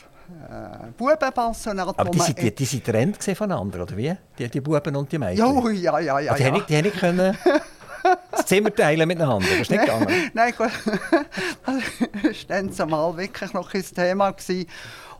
[0.49, 1.97] äh, Bubenpensionat.
[1.97, 4.15] Aber die sind, die, die sind getrennt voneinander, oder wie?
[4.37, 5.37] Die, die Buben und die Mädchen?
[5.37, 6.31] Ja, ja, ja, ja.
[6.31, 6.51] Ah, die, ja.
[6.51, 7.37] haben die haben nicht können
[8.31, 10.31] das Zimmer teilen miteinander, das ist nicht gegangen.
[10.33, 10.71] Nein, gut.
[11.65, 11.75] Das
[12.23, 14.31] war dann zumal wirklich noch ein Thema.
[14.31, 14.67] Gewesen.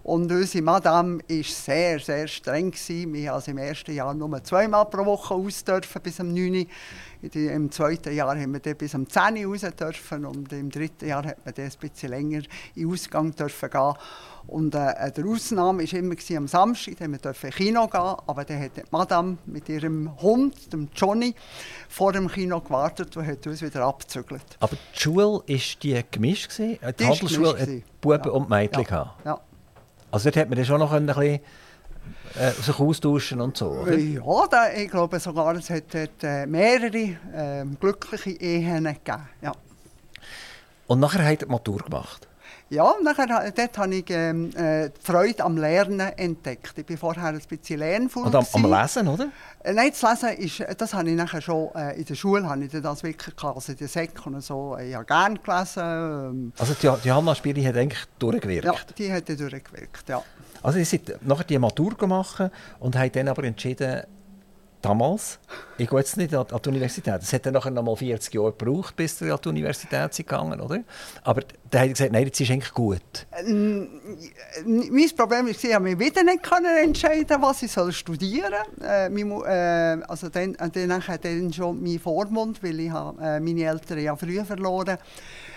[0.06, 2.70] Und unsere Madame war sehr, sehr streng.
[2.70, 3.12] Gewesen.
[3.12, 6.68] Wir haben also im ersten Jahr nur zweimal pro Woche aus dürfen, bis am 9.
[7.24, 7.36] Uhr.
[7.36, 11.08] Im zweiten Jahr haben wir dann bis am 10 Uhr raus dürfen und im dritten
[11.08, 12.42] Jahr hat man dann ein bisschen länger
[12.76, 13.94] in den Ausgang dürfen gehen.
[14.46, 18.46] Und äh, der Ausnahme war immer gewesen, am Samstag, dann wir ins Kino gehen, aber
[18.46, 21.34] dann hat die Madame mit ihrem Hund, dem Johnny,
[21.90, 24.46] vor dem Kino gewartet und hat uns wieder abgezügelt.
[24.60, 26.52] Aber die Schule war die gemischt?
[26.56, 26.78] Gewesen?
[26.80, 28.02] Die, Die Handelsschule gemischt hat.
[28.02, 28.32] Buben Ja.
[28.32, 29.16] und Mädchen Ja.
[29.26, 29.42] Ja.
[30.16, 31.42] Also dort hat man dann schon noch ein bisschen
[32.40, 33.98] äh, sich austauschen und so, oder?
[33.98, 39.28] Ja, da, ich glaube sogar, es hat dort äh, mehrere ähm, glückliche Ehen gegeben.
[39.42, 39.52] Ja,
[40.88, 42.30] Und nachher hat er die Matur gemacht.
[42.70, 46.74] Ja und nachher, dort habe ich ähm, äh, die Freude am Lernen entdeckt.
[46.78, 48.26] Ich war vorher ein bisschen lernvoll.
[48.26, 48.72] Und am, am.
[48.72, 49.28] Lesen, oder?
[49.64, 52.48] Äh, Nein, das Lesen, ist, äh, das habe ich nachher schon äh, in der Schule
[52.50, 53.56] habe ich das wirklich gehabt.
[53.56, 54.78] Also Sek und so.
[54.78, 55.84] Ich habe gerne gelesen.
[55.84, 58.66] Ähm, Also die, die Johanna Spiri hat eigentlich durchgewirkt.
[58.66, 60.22] ja, die hat durchgewirkt, ja.
[60.64, 62.50] Also ihr seid nachher die Matur gemacht
[62.80, 64.02] und habt dann aber entschieden,
[64.86, 65.40] damals,
[65.78, 67.22] ich gehe jetzt nicht an, die Universität.
[67.22, 70.28] Es hat dann nachher noch mal 40 Jahre gebraucht, bis ihr an die Universität seid
[70.28, 70.84] gegangen, oder?
[71.24, 73.02] Aber dann habt ihr gesagt, nein, jetzt ist eigentlich gut.
[73.32, 73.88] Ähm,
[74.66, 76.52] mein Problem war, ich konnte mich wieder nicht
[76.84, 78.88] entscheiden, was ich soll studieren soll.
[78.88, 83.40] Äh, äh, also dann, äh, dann nachher dann schon mein Vormund, weil ich habe, äh,
[83.40, 84.98] meine Eltern ja früh verloren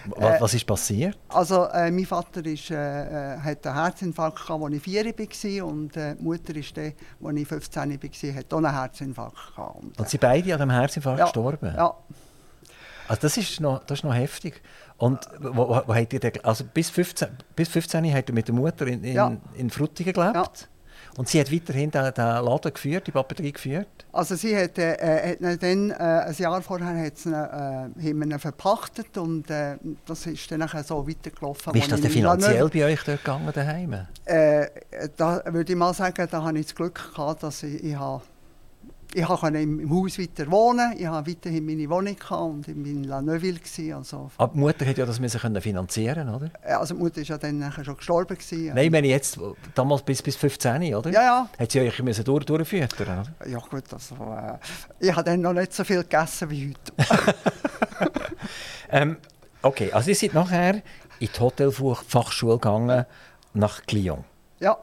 [0.07, 1.19] Was, Äh, was ist passiert?
[1.29, 5.67] Also äh, mein Vater ist, äh, äh, hat einen Herzinfarkt gehabt, als ich 4 war
[5.67, 6.93] und äh, die Mutter ist dann,
[7.25, 9.77] als ich 15 war, hat auch einen Herzinfarkt gehabt.
[9.77, 11.75] Und, Und sie beide an dem Herzinfarkt ja, gestorben?
[11.77, 11.95] Ja,
[13.09, 14.63] Also das ist noch, das ist noch heftig.
[14.99, 18.55] Und wo, wo, wo habt ihr also bis 15, bis 15 habt ihr mit der
[18.55, 19.37] Mutter in, in, Ja.
[19.55, 20.35] in Frutigen gelebt?
[20.35, 20.45] Ja.
[21.19, 23.89] Und sie hat weiterhin den, den Laden geführt, die Papeterie geführt?
[24.13, 28.31] Also sie hat, äh, äh, hat dann, äh, ein Jahr vorher hat sie äh, haben
[28.31, 31.75] wir verpachtet und äh, das ist dann so weitergelaufen.
[31.75, 34.07] Wie ist das denn finanziell bei euch dort gegangen daheim?
[34.27, 34.69] Äh,
[35.17, 38.23] da würde ich mal sagen, da habe ich das Glück gehabt, dass ich, ich, habe,
[39.15, 42.87] ich konnte im, im Haus weiter wohnen, ich habe weiterhin meine Wohnung und ich war
[42.87, 43.59] in La Neuville.
[43.95, 46.51] Also, Aber die Mutter hat ja das müssen können finanzieren, oder?
[46.63, 48.37] äh, also die Mutter war ja dann schon gestorben.
[48.37, 48.75] Gewesen.
[48.75, 49.39] Nein, ich meine jetzt,
[49.75, 51.11] damals bis, bis 15, oder?
[51.11, 51.49] Ja, ja.
[51.59, 53.49] Hat sie euch müssen durch, durchfüttern, oder?
[53.49, 54.59] Ja gut, also, äh,
[55.01, 57.35] ich habe dann noch nicht so viel gegessen wie heute.
[58.91, 59.19] Ähm,
[59.63, 60.77] okay, also ihr seid nachher
[61.21, 63.05] in die Hotelfachschule gegangen
[63.53, 64.25] nach Lyon.
[64.61, 64.79] ja,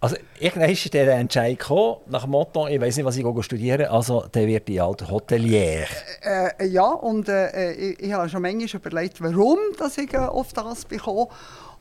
[0.00, 3.86] Also irgendwann ist der Entscheid gekommen, nach dem Motto, ich weiß nicht, was ich studieren
[3.86, 5.86] also der wird die alte Hotelier.
[6.22, 10.52] Äh, ja, und äh, ich, ich habe schon manchmal überlegt, warum dass ich äh, auf
[10.52, 11.28] das bekomme.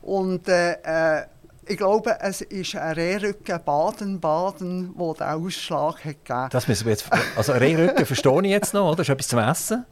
[0.02, 1.26] Und äh, äh,
[1.68, 6.92] Ich glaube, es ist ein Rehrücken Baden-Baden, wo den Ausschlag hat gegeben Das müssen wir
[6.92, 7.10] jetzt.
[7.36, 8.98] Also Rehrücken verstehe ich jetzt noch, oder?
[8.98, 9.86] Das ist etwas zum Essen.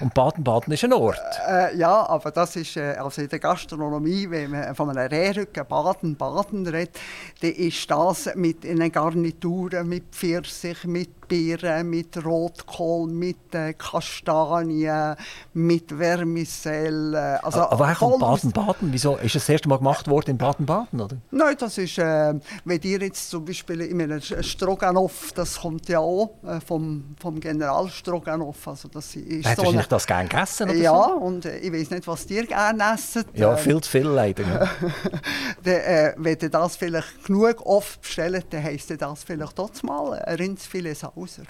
[0.00, 1.20] Und Baden-Baden ist ein Ort.
[1.48, 5.64] Äh, ja, aber das ist äh, also in der Gastronomie, wenn man von einem Rehrücken
[5.64, 6.98] Baden-Baden redet,
[7.40, 15.16] dann ist das mit in Garnituren, mit Pfirsich, mit Beeren, mit Rotkohl, mit äh, Kastanien,
[15.54, 17.16] mit Vermicelle.
[17.16, 18.92] Äh, also Aber woher kommt Baden-Baden?
[18.92, 19.16] Wieso?
[19.16, 21.16] Ist das, das erste Mal gemacht worden in Baden-Baden, oder?
[21.30, 22.34] Nein, das ist, äh,
[22.66, 27.40] wenn ihr jetzt zum Beispiel in einem Stroganoff, das kommt ja auch äh, vom, vom
[27.40, 28.68] General Stroganoff.
[28.68, 31.14] Also das ist Hat so wahrscheinlich das gerne gegessen, oder Ja, so?
[31.14, 33.24] und äh, ich weiß nicht, was ihr gerne essen.
[33.32, 34.68] Ja, viel zu viel leider.
[35.64, 40.92] äh, wenn ihr das vielleicht genug oft bestellt, dann heisst das vielleicht trotzdem mal Rindsfilet
[41.26, 41.42] Sauser.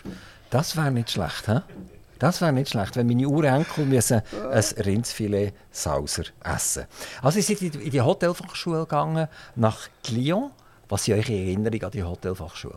[0.51, 1.61] Das wäre nicht schlecht, hä?
[2.19, 6.87] Das wäre nicht schlecht, wenn meine Urenkel müssen ein Rindsfilet Sauser essen
[7.21, 10.51] Also ihr seid in die Hotelfachschule gegangen, nach Lyon.
[10.89, 12.75] Was sind eure Erinnerungen an die Hotelfachschule?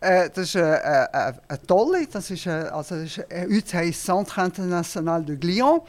[0.00, 3.46] Äh, das ist äh, äh, äh, eine tolle, das ist, äh, also das ist, äh,
[3.50, 5.80] heute heisst Centre International de Lyon.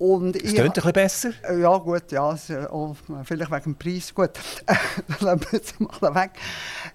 [0.00, 1.30] Und Es tönt ein bisschen besser.
[1.46, 4.14] Äh, Ja, gut, ja, es, äh, auch, vielleicht wegen dem Preis.
[4.14, 4.30] Gut,
[5.08, 6.30] das lassen wir jetzt mal weg.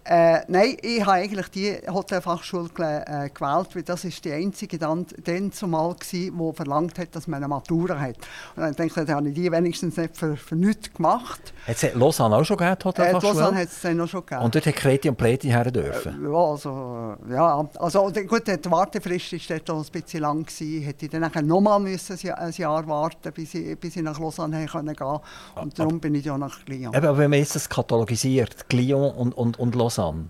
[0.05, 2.69] Äh, nein, ich habe eigentlich die Hotelfachschule
[3.05, 7.27] äh, gewählt, weil das ist die einzige dann, dann zumal war, die verlangt hat, dass
[7.27, 8.15] man eine Matura hat.
[8.55, 11.53] Und dann denke ich, dann habe ich die wenigstens nicht für, für nichts gemacht.
[11.67, 13.55] Hat es Lausanne auch schon gegeben, die Äh, die Lausanne Hotelfachschule?
[13.61, 14.41] hat es dann noch schon gegeben.
[14.45, 16.23] Und dort hat Kreti und Pleti her dürfen.
[16.23, 20.43] Ja, also, äh, ja, also gut, die Wartefrist war dort auch ein bisschen lang.
[20.43, 20.81] Gewesen.
[20.81, 24.67] Hätte ich dann nochmal ein Jahr- Jahr warten bis ich, bis ich nach Lausanne gehen
[24.95, 25.21] konnte.
[25.55, 26.93] Und darum bin ich ja nach Lyon.
[26.93, 30.29] Eben, aber wenn man jetzt das katalogisiert, Lyon und, und, und Lausanne,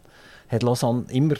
[0.49, 1.35] hat Lausanne immer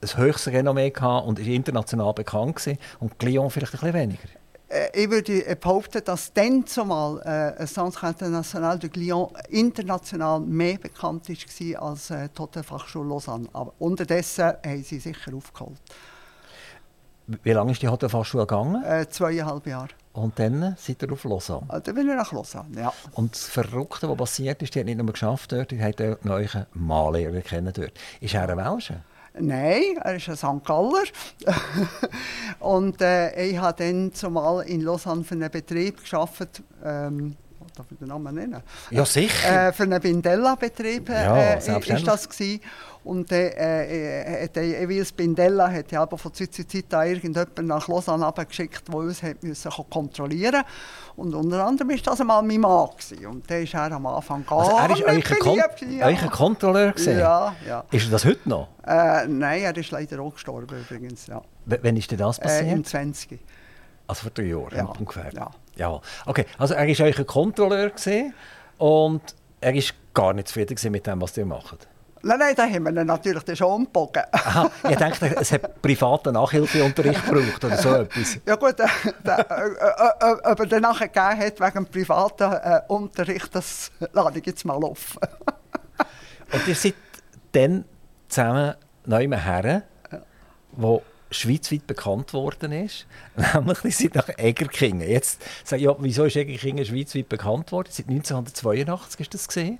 [0.00, 4.28] ein höchstes Renommee gehabt und ist international bekannt gewesen, und Lyon vielleicht ein bisschen weniger.
[4.68, 10.78] Äh, ich würde behaupten, dass dann zumal äh, ein Centre International de Lyon international mehr
[10.78, 13.48] bekannt war als äh, die Hotelfachschule Lausanne.
[13.52, 15.80] Aber unterdessen haben sie sicher aufgeholt.
[17.26, 18.82] Wie lange ist die Hotelfachschule gegangen?
[18.84, 19.88] Äh, zweieinhalb Jahre.
[20.14, 21.66] Und dann seid ihr auf Lausanne.
[21.70, 22.92] Äh, dann bin ich nach Lausanne, ja.
[23.12, 26.04] Und das Verrückte, was passiert ist, die hat nicht nur geschafft dort, die hat auch
[26.04, 27.92] einen neuen Mannlehrer kennen dort.
[28.20, 29.02] Ist er ein Welscher?
[29.36, 30.64] Nein, er ist ein St.
[30.64, 31.02] Galler.
[32.60, 36.62] und äh, ich habe dann zumal in Lausanne für einen Betrieb gearbeitet.
[36.84, 37.34] Ähm,
[37.76, 38.62] darf ich den Namen nennen?
[38.92, 39.68] Ja, sicher.
[39.68, 41.98] Äh, für einen Bindella-Betrieb Ja, äh, selbstverständlich.
[41.98, 42.60] ist das gewesen.
[43.04, 43.48] Und äh,
[44.44, 48.88] äh, äh, Ewies Bindella hat ja aber von Zeit zu Zeit irgendjemanden nach Lausanne abgeschickt,
[48.88, 50.62] der uns hat müssen kontrollieren
[51.16, 52.88] Und unter anderem war das einmal mein Mann.
[52.96, 53.26] Gewesen.
[53.26, 55.58] Und der ist er am Anfang also er ist gar euer, nicht Kon
[55.90, 56.06] ja.
[56.06, 57.18] euer Kontrolleur gewesen.
[57.18, 57.84] Ja, ja.
[57.90, 58.68] Ist er das heute noch?
[58.86, 61.26] Äh, nein, er ist leider auch gestorben übrigens.
[61.26, 61.42] Ja.
[61.66, 62.72] W wann ist denn das Äh, passiert?
[62.72, 63.38] Im 20.
[64.06, 65.30] Also vor drei Jahren Ja, ungefähr.
[65.34, 65.50] ja.
[65.76, 66.00] ja.
[66.24, 68.32] Okay, also er war euer Kontrolleur gewesen
[68.78, 69.22] und
[69.60, 69.82] er war
[70.14, 71.86] gar nicht zufrieden mit dem, was ihr macht.
[72.24, 74.22] Nein, nein, da haben wir ihn natürlich dann schon umgebogen.
[74.32, 78.38] Aha, ich dachte, es hat privaten Nachhilfeunterricht gebraucht oder so etwas.
[78.46, 82.80] Ja gut, äh, äh, äh, äh, ob er dann nachher gegeben hat wegen privaten äh,
[82.88, 85.18] Unterricht, das lade ich jetzt mal auf.
[86.52, 86.94] Und ihr seid
[87.52, 87.84] dann
[88.28, 89.82] zusammen neu her,
[90.72, 93.06] wo schweizweit bekannt worden ist.
[93.54, 95.08] Nämlich, ihr seid nach Egerkingen.
[95.08, 97.88] Jetzt sage ich, ja, wieso ist Egerkingen schweizweit bekannt worden?
[97.90, 99.78] Seit 1982 ist das gesehen.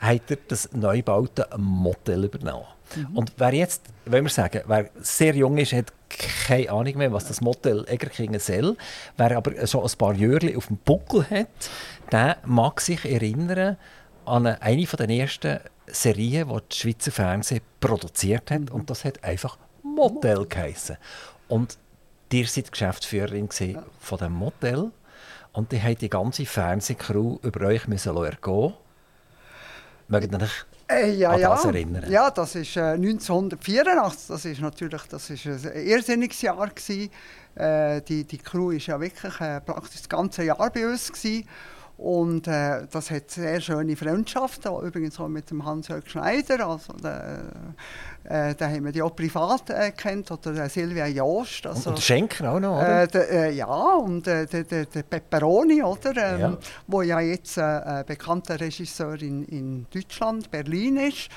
[0.00, 2.66] Habt ihr das neu gebaute Motel übernommen.
[3.14, 7.28] Und wer jetzt, wenn wir sagen, wer sehr jung ist, hat keine Ahnung mehr, was
[7.28, 8.76] das Motel Egerkingen soll.
[9.16, 11.70] Wer aber schon ein paar Jahre auf dem Buckel hat,
[12.10, 13.76] der mag sich erinnern
[14.24, 18.70] an eine, den ersten Serien, die das Schweizer Fernsehen produziert hat.
[18.70, 20.96] Und das hat einfach Motel geheissen.
[21.48, 21.78] Und
[22.32, 23.48] ihr seid Geschäftsführerin
[24.00, 24.90] von dem Motel.
[25.52, 28.74] Und die hat die ganze Fernsehcrew über euch müssen ergehen.
[30.10, 31.50] Mögt ihr euch Äh, ja, an ja.
[31.50, 32.10] das erinnern?
[32.10, 34.26] Ja, das ist äh, 1984.
[34.26, 37.10] Das ist natürlich das ist ein irrsinniges Jahr gewesen.
[37.54, 41.46] Äh, die, die Crew ist ja wirklich äh, praktisch das ganze Jahr bei uns gewesen.
[42.00, 46.66] Und äh, das hat sehr schöne Freundschaften, auch übrigens auch mit dem Hans-Jörg Schneider.
[46.66, 47.42] Also, der,
[48.24, 51.66] äh, den haben wir ja auch privat äh, kennt, oder der Silvia Jost.
[51.66, 53.02] Und, Also, und der Schenker auch noch, oder?
[53.02, 56.16] äh, der, äh, ja, und äh, der, der, der Pepperoni, oder?
[56.16, 56.58] Ähm, Ja.
[56.86, 61.28] Wo ja jetzt äh, ein bekannter Regisseur in, in Deutschland, Berlin ist.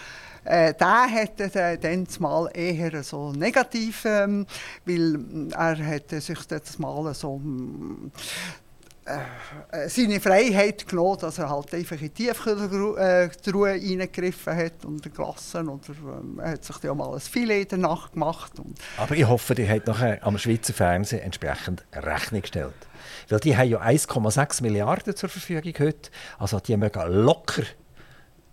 [0.46, 4.46] Äh, der hätte äh, dann mal eher so negativ, ähm,
[4.86, 8.12] weil mm, er hätte sich das mal so mm,
[9.06, 15.14] äh, seine Freiheit genommen, dass er halt einfach in die Tiefkühltruhe äh, reingegriffen hat und
[15.14, 19.28] gelassen oder ähm, er hat sich ja mal ein Filet danach gemacht und Aber ich
[19.28, 22.74] hoffe, ihr habt nachher am Schweizer Fernsehen entsprechend Rechnung gestellt.
[23.30, 26.10] Weil die haben ja 1,6 Milliarden zur Verfügung heute.
[26.38, 27.64] Also die mögen locker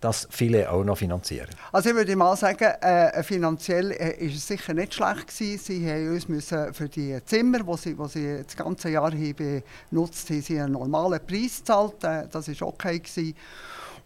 [0.01, 1.49] das viele auch noch finanzieren?
[1.71, 5.63] Also ich würde mal sagen, äh, finanziell äh, ist es sicher nicht schlecht gewesen.
[5.63, 10.29] Sie haben uns müssen für die Zimmer, wo sie, sie das ganze Jahr haben benutzt
[10.29, 12.03] haben, sie einen normalen Preis gezahlt.
[12.03, 13.35] Äh, das war okay gewesen.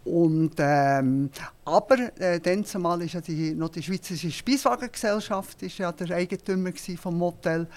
[0.05, 1.31] Und, ähm,
[1.65, 6.71] aber äh, dann zumal ist ja die, noch die Schweizerische Speiswagengesellschaft ist ja der Eigentümer
[7.01, 7.67] vom Motel.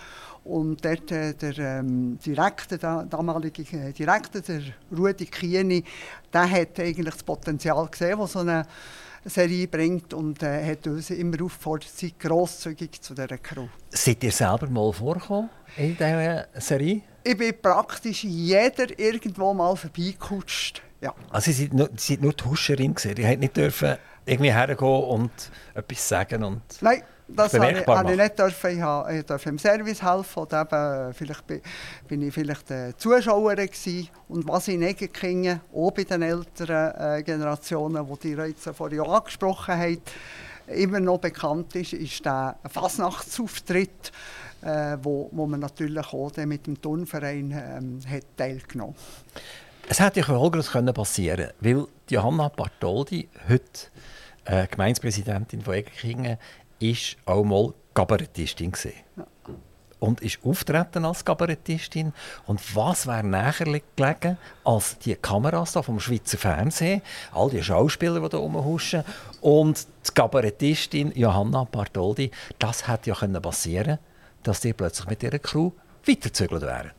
[0.49, 5.85] Und dort äh, der ähm, Direktor, der damalige äh, Direktor, der Rudi Kieni,
[6.33, 8.65] der hat eigentlich das Potenzial gesehen, das so eine
[9.27, 13.69] Serie bringt und äh, hat uns immer aufgefordert, sei grosszügig zu dieser Crew.
[13.91, 17.03] Seid ihr selber mal vorgekommen in dieser Serie?
[17.23, 20.81] Ich bin praktisch jeder irgendwo mal vorbeigekutscht.
[21.03, 21.15] Ja.
[21.29, 25.31] Also Sie waren nur, nur die Huscherin, Sie dürfen nicht dürfen irgendwie hergehen und
[25.75, 26.63] etwas sagen und...
[26.81, 27.03] Nein.
[27.29, 28.71] Das habe ich, habe ich nicht dürfen.
[28.71, 33.67] Ich, habe, ich durfte im Service helfen und eben, vielleicht bin, ich vielleicht äh, Zuschauerin
[33.67, 34.09] gewesen.
[34.29, 39.01] Und was ich nicht kenne, auch bei den älteren äh, Generationen, die die jetzt vorhin
[39.01, 39.99] angesprochen haben,
[40.69, 44.13] immer noch bekannt ist, ist der Fasnachtsauftritt,
[44.63, 48.95] äh, wo, wo man natürlich auch mit dem Turnverein ähm, hat teilgenommen
[49.89, 53.63] Es hätte ja Holgers passieren weil Johanna Bartoldi, heute
[54.45, 56.39] äh, Gemeindepräsidentin von Egerkingen,
[56.79, 58.73] ist auch mal Kabarettistin.
[59.17, 59.27] Ja.
[60.01, 62.13] Und ist auftreten als Kabarettistin.
[62.47, 68.21] Und was wäre näher gelegen als die Kameras da vom Schweizer Fernsehen, all die Schauspieler,
[68.21, 69.03] die da rumhuschen,
[69.41, 72.31] und die Kabarettistin Johanna Bartoldi.
[72.61, 73.99] Das hätte ja passieren können,
[74.45, 75.73] dass die plötzlich mit ihrer Crew
[76.07, 76.93] weiterzügelt wären.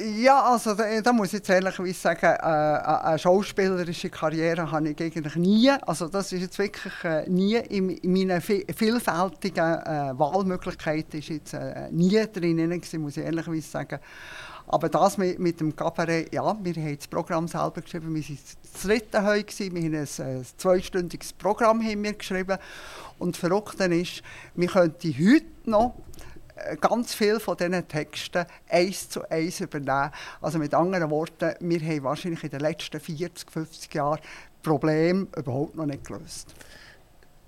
[0.00, 5.00] Ja, also da, da, muss ich jetzt ehrlich sagen, äh, eine schauspielerische Karriere habe ich
[5.00, 5.70] eigentlich nie.
[5.70, 11.54] Also das ist jetzt wirklich äh, nie in, in meinen vielfältigen äh, Wahlmöglichkeiten ist jetzt
[11.54, 13.98] äh, nie drin muss ich ehrlich sagen.
[14.70, 18.38] Aber das mit, mit dem Cabaret, ja, wir haben das Programm selber geschrieben, wir waren
[18.62, 22.58] das dritte heute, wir haben ein, ein zweistündiges Programm haben wir geschrieben.
[23.18, 24.22] Und das Verrückte ist,
[24.54, 26.07] wir könnten heute noch äh,
[26.80, 30.10] ganz viele von diesen Texten eins zu eins übernehmen.
[30.40, 34.20] Also mit anderen Worten, wir haben wahrscheinlich in den letzten 40, 50 Jahren
[34.62, 36.54] Probleme überhaupt noch nicht gelöst.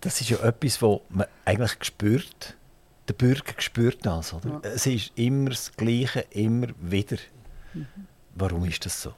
[0.00, 2.56] Das ist ja etwas, was man eigentlich spürt.
[3.08, 4.32] Der Bürger spürt das.
[4.32, 4.60] Oder?
[4.62, 4.70] Ja.
[4.70, 7.18] Es ist immer das Gleiche, immer wieder.
[7.74, 7.86] Mhm.
[8.34, 9.12] Warum ist das so?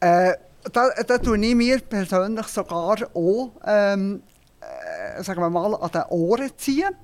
[0.00, 0.34] Äh,
[0.72, 4.22] da, da tue ich mir persönlich sogar auch ähm,
[4.60, 6.94] äh, sagen wir mal, an den Ohren ziehen.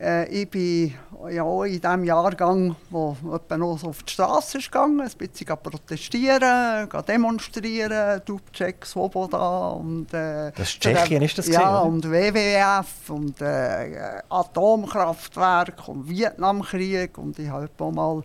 [0.00, 0.94] Äh, ich bin
[1.30, 6.88] ja in dem Jahrgang, wo jemand noch auf die Straße ist gegangen, ein bisschen protestieren,
[7.06, 10.12] demonstrieren, Dubček, Svoboda und...
[10.14, 17.16] Äh, das ist Tschechien, ist das Ja, gesehen, und WWF und äh, Atomkraftwerk und Vietnamkrieg
[17.18, 18.22] und ich habe mal...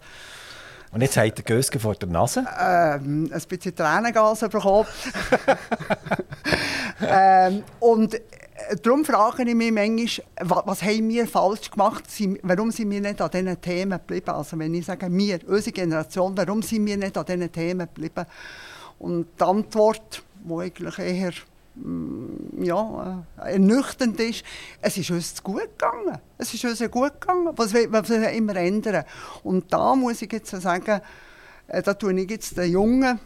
[0.90, 2.46] Und jetzt hat der Göske vor der Nase?
[2.60, 4.88] Ähm, ein bisschen Tränengas bekommen.
[7.02, 8.16] ähm, und
[8.84, 12.04] darum frage ich mich manchmal, was, was haben wir falsch gemacht?
[12.44, 14.30] Warum sind wir nicht an diesen Themen geblieben?
[14.30, 18.26] Also wenn ich sage, wir, unsere Generation, warum sind wir nicht an diesen Themen geblieben?
[19.00, 21.32] Und die Antwort, die eigentlich eher
[21.76, 24.44] mm, ja, äh, ernüchternd ist,
[24.82, 26.18] es ist uns gut gegangen.
[26.38, 27.54] Es ist uns gut gegangen.
[27.56, 29.06] Was will man immer ändern?
[29.44, 31.02] Und da muss ich jetzt sagen,
[31.68, 33.20] äh, da tue ich jetzt den Jungen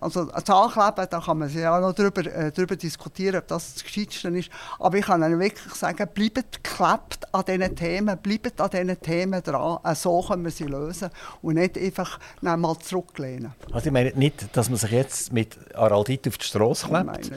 [0.00, 3.84] also das Ankleben, da kann man ja noch darüber, äh, darüber diskutieren, ob das das
[3.84, 4.50] Gescheitste ist.
[4.78, 9.42] Aber ich kann Ihnen wirklich sagen, bleibt geklebt an diesen Themen, bleibt an diesen Themen
[9.42, 9.78] dran.
[9.84, 11.10] Äh, so können wir sie lösen
[11.42, 13.52] und nicht einfach mal zurücklehnen.
[13.70, 17.30] Also ich meine nicht, dass man sich jetzt mit Araldit auf die Straße klebt,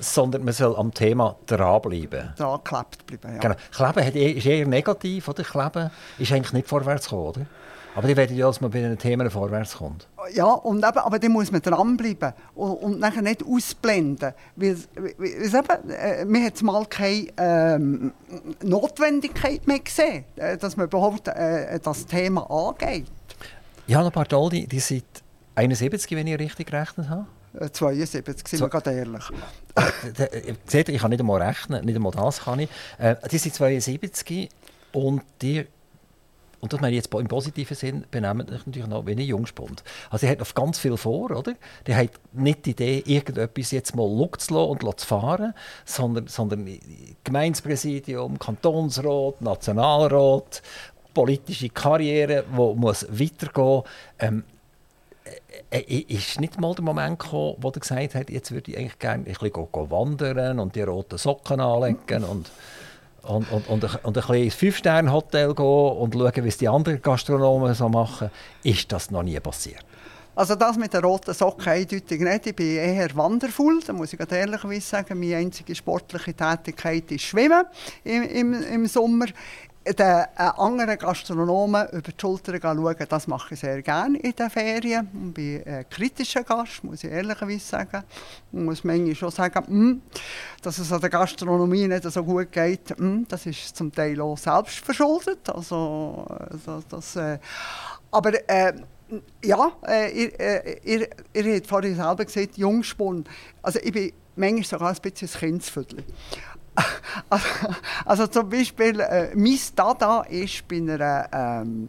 [0.00, 2.34] sondern man soll am Thema dranbleiben.
[2.36, 3.40] Dran geklebt bleiben, ja.
[3.40, 3.54] Genau.
[3.70, 5.44] Kleben eh, ist eher negativ, oder?
[5.44, 7.46] Kleben ist eigentlich nicht vorwärts gekommen, oder?
[7.94, 10.08] Aber die werden ja, dass man bei den Themen vorwärts kommt.
[10.32, 14.32] Ja, und eben, aber dann muss man dranbleiben und, und nachher nicht ausblenden.
[14.56, 18.12] Weil, weil eben, äh, man hat mal keine ähm,
[18.62, 23.06] Notwendigkeit mehr gesehen, äh, dass man überhaupt äh, das Thema angeht.
[23.86, 25.04] Jana Bartoldi, die sind
[25.54, 27.26] 71, wenn ich richtig gerechnet habe.
[27.72, 29.24] 72, sind wir gerade ehrlich.
[29.76, 32.68] Äh, seht ich kann nicht einmal rechnen, nicht einmal das kann ich.
[32.98, 34.48] Äh, die sind 72
[34.92, 35.66] und die
[36.64, 39.84] und das meine ich jetzt im positiven Sinn, benehmen natürlich noch wie ein Jungspund.
[40.08, 41.52] Also er hat noch ganz viel vor, oder?
[41.86, 45.52] Der hat nicht die Idee, irgendetwas jetzt mal zu und zu fahren,
[45.84, 46.66] sondern, sondern
[47.22, 50.62] Gemeindepräsidium, Kantonsrat, Nationalrat,
[51.12, 53.82] politische Karriere, die muss weitergehen
[54.20, 54.44] ähm,
[55.70, 58.78] äh, äh, ist nicht mal der Moment gekommen, wo er gesagt hat, jetzt würde ich
[58.78, 62.50] eigentlich gerne ein bisschen wandern und die roten Socken anlegen und
[63.26, 67.00] und, und, und, und ein bisschen ins Fünf-Sterne-Hotel gehen und schauen, wie es die anderen
[67.00, 68.30] Gastronomen so machen,
[68.62, 69.84] ist das noch nie passiert.
[70.36, 72.46] Also das mit der roten Socke eindeutig nicht.
[72.46, 75.20] Ich bin eher wandervoll, da muss ich ganz ehrlicherweise sagen.
[75.20, 77.64] Meine einzige sportliche Tätigkeit ist Schwimmen
[78.02, 79.26] im, im, im Sommer.
[79.86, 84.48] Den äh, anderen Gastronomen über die Schulter schauen, das mache ich sehr gerne in den
[84.48, 85.08] Ferien.
[85.28, 88.02] Ich bin ein kritischer Gast, muss ich ehrlicherweise sagen.
[88.50, 90.02] Ich muss manchmal schon sagen, mm,
[90.62, 94.38] dass es an der Gastronomie nicht so gut geht, mm, das ist zum Teil auch
[94.38, 95.50] selbst verschuldet.
[95.50, 97.38] Also, also das, äh,
[98.10, 98.72] aber äh,
[99.44, 103.28] ja, äh, ihr, äh, ihr, ihr habt vorhin selber gesagt, Jungspund.
[103.60, 106.04] Also ich bin manchmal sogar ein bisschen ein Kindsviertel.
[107.28, 107.46] Also,
[108.04, 111.88] also, zum Beispiel, äh, mein Dada ist bei einer ähm,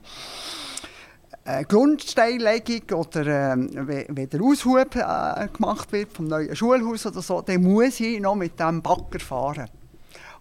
[1.44, 7.42] äh, Grundsteinlegung oder ähm, wenn der Aushub äh, gemacht wird vom neuen Schulhaus oder so,
[7.42, 9.70] dann muss ich noch mit dem Bagger fahren.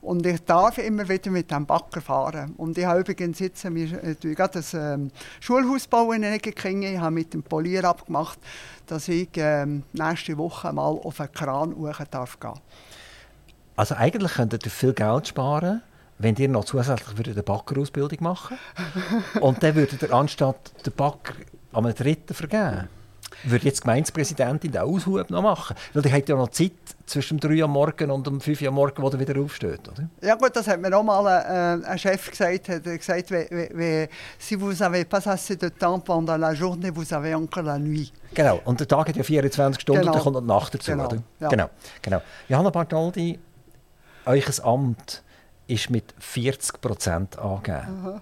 [0.01, 2.53] Und ich darf immer wieder mit dem Bagger fahren.
[2.59, 6.95] Und ich habe übrigens jetzt wir, äh, gerade das ähm, Schulhaus bauen in Egekingen.
[6.95, 8.39] Ich habe mit dem Polier abgemacht,
[8.87, 12.61] dass ich ähm, nächste Woche mal auf einen Kran hoch darf gehen.
[13.77, 15.83] Also eigentlich könntet ihr viel Geld sparen,
[16.19, 18.57] wenn ihr noch zusätzlich eine Backerausbildung machen
[19.41, 21.35] Und dann würdet ihr anstatt den Backer
[21.73, 22.89] an einen Dritten vergeben
[23.43, 25.77] würde jetzt die Gemeindepräsidentin den Aushub noch machen?
[25.93, 26.73] Weil die hat ja noch Zeit
[27.07, 30.09] zwischen dem 3 Uhr morgen und dem 5 Uhr morgen, wo er wieder aufsteht, oder?
[30.23, 32.69] Ja gut, das hat mir auch mal äh, ein Chef gesagt.
[32.69, 34.09] Hat gesagt, wie, wie,
[34.39, 38.13] si vous n'avez pas assez de temps pendant la journée, vous avez encore la nuit.
[38.33, 40.13] Genau, und der Tag hat ja 24 Stunden genau.
[40.13, 41.07] und dann kommt noch die Nacht dazu, genau.
[41.07, 41.23] oder?
[41.41, 41.49] Ja.
[41.49, 41.71] Genau,
[42.03, 42.23] genau.
[42.49, 43.39] Johanna Bartoldi,
[44.27, 45.23] euch Amt
[45.67, 48.21] ist mit 40 Prozent angegeben.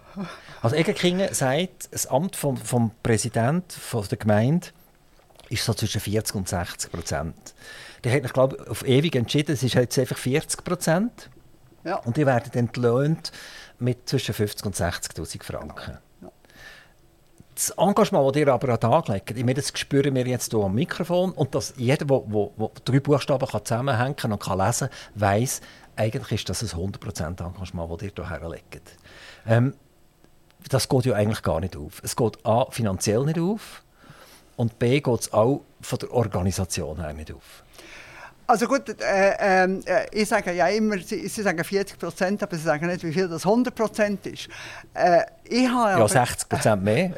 [0.61, 4.69] Also Egerkingen sagt, das Amt vom, vom Präsident von der Gemeinde
[5.49, 7.55] ist so zwischen 40 und 60 Prozent.
[8.05, 11.31] Der hat, ich glaube, auf ewig entschieden, es ist jetzt einfach 40 Prozent.
[11.85, 11.97] Ja.
[11.97, 13.33] Und die werden entlöhnt
[13.79, 15.99] mit zwischen 50 und 60'000 Franken.
[16.21, 16.31] Ja.
[17.55, 20.53] Das Engagement, das ihr aber an den Tag legt, ich meine, das spüren wir jetzt
[20.53, 24.89] hier am Mikrofon und dass jeder, der drei Buchstaben kann zusammenhängen kann und kann lesen
[24.89, 25.61] kann, weiss,
[25.97, 28.97] eigentlich ist das ein 100% Engagement, das ihr hier legt.
[29.47, 29.75] Ähm,
[30.69, 32.01] das geht ja eigentlich gar nicht auf.
[32.03, 33.83] Es geht A, finanziell nicht auf
[34.57, 37.62] und B geht es auch von der Organisation her nicht auf.
[38.47, 42.65] Also gut, äh, äh, ich sage ja immer, sie, sie sagen 40 Prozent, aber sie
[42.65, 44.49] sagen nicht, wie viel das 100 Prozent ist.
[44.95, 47.13] Äh, ich habe ja, aber, 60 Prozent mehr.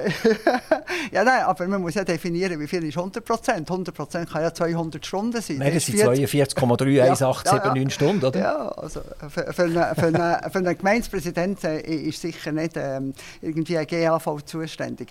[1.12, 3.70] ja, nein, aber man muss ja definieren, wie viel ist 100 Prozent.
[3.70, 5.56] 100 Prozent kann ja 200 Stunden sein.
[5.58, 8.40] Nein, das, sind 42,31879 ja, Stunden, oder?
[8.40, 13.14] Ja, also für, für, eine, für, eine, für einen Gemeindepräsidenten äh, ist sicher nicht ähm,
[13.40, 15.08] irgendwie ein GAV zuständig.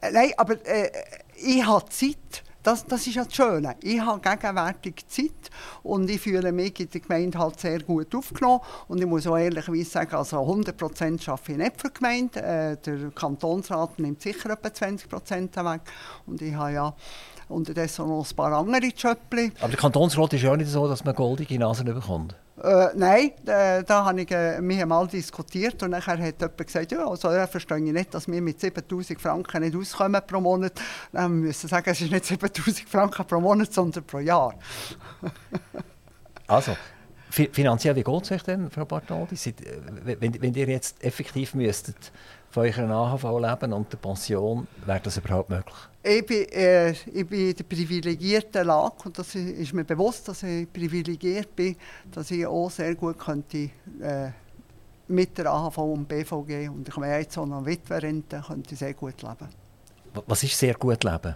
[0.00, 0.90] Äh, nein, aber äh,
[1.36, 2.44] ich habe Zeit.
[2.62, 3.76] Das, das ist ja das Schöne.
[3.82, 5.50] Ich habe gegenwärtig Zeit
[5.82, 8.60] und ich fühle mich in der Gemeinde halt sehr gut aufgenommen.
[8.88, 12.42] Und ich muss auch ehrlicherweise sagen, also 100% arbeite ich nicht für die Gemeinde.
[12.42, 15.80] Äh, der Kantonsrat nimmt sicher etwa 20% weg.
[16.26, 16.94] Und ich habe ja
[17.48, 19.20] unterdessen noch ein paar andere Jobs.
[19.60, 22.34] Aber der Kantonsrat ist ja nicht so, dass man goldige Nasen bekommt.
[22.62, 26.90] Äh, nein, da, da habe ich äh, mich einmal diskutiert und nachher hat jemand gesagt,
[26.90, 30.72] ja, also ja, verstehe ich nicht, dass wir mit 7000 Franken nicht auskommen pro Monat.
[31.12, 34.54] Dann müssen wir sagen, es ist nicht 7000 Franken pro Monat, sondern pro Jahr.
[36.48, 36.76] also,
[37.30, 39.36] finanziell, wie geht es euch denn, Frau Bartoldi?
[39.36, 42.12] Äh, wenn, wenn ihr jetzt effektiv müsstet
[42.72, 45.76] von eurer AHV leben und der Pension, wäre das überhaupt möglich?
[46.02, 50.42] Ich bin, äh, ich bin in der privilegierten Lage und das ist mir bewusst, dass
[50.42, 51.76] ich privilegiert bin,
[52.10, 54.30] dass ich auch sehr gut könnte, äh,
[55.08, 59.22] mit der AHV und BVG und ich habe jetzt auch noch Witwerrente, könnte sehr gut
[59.22, 59.48] leben.
[60.26, 61.34] Was ist sehr gut leben?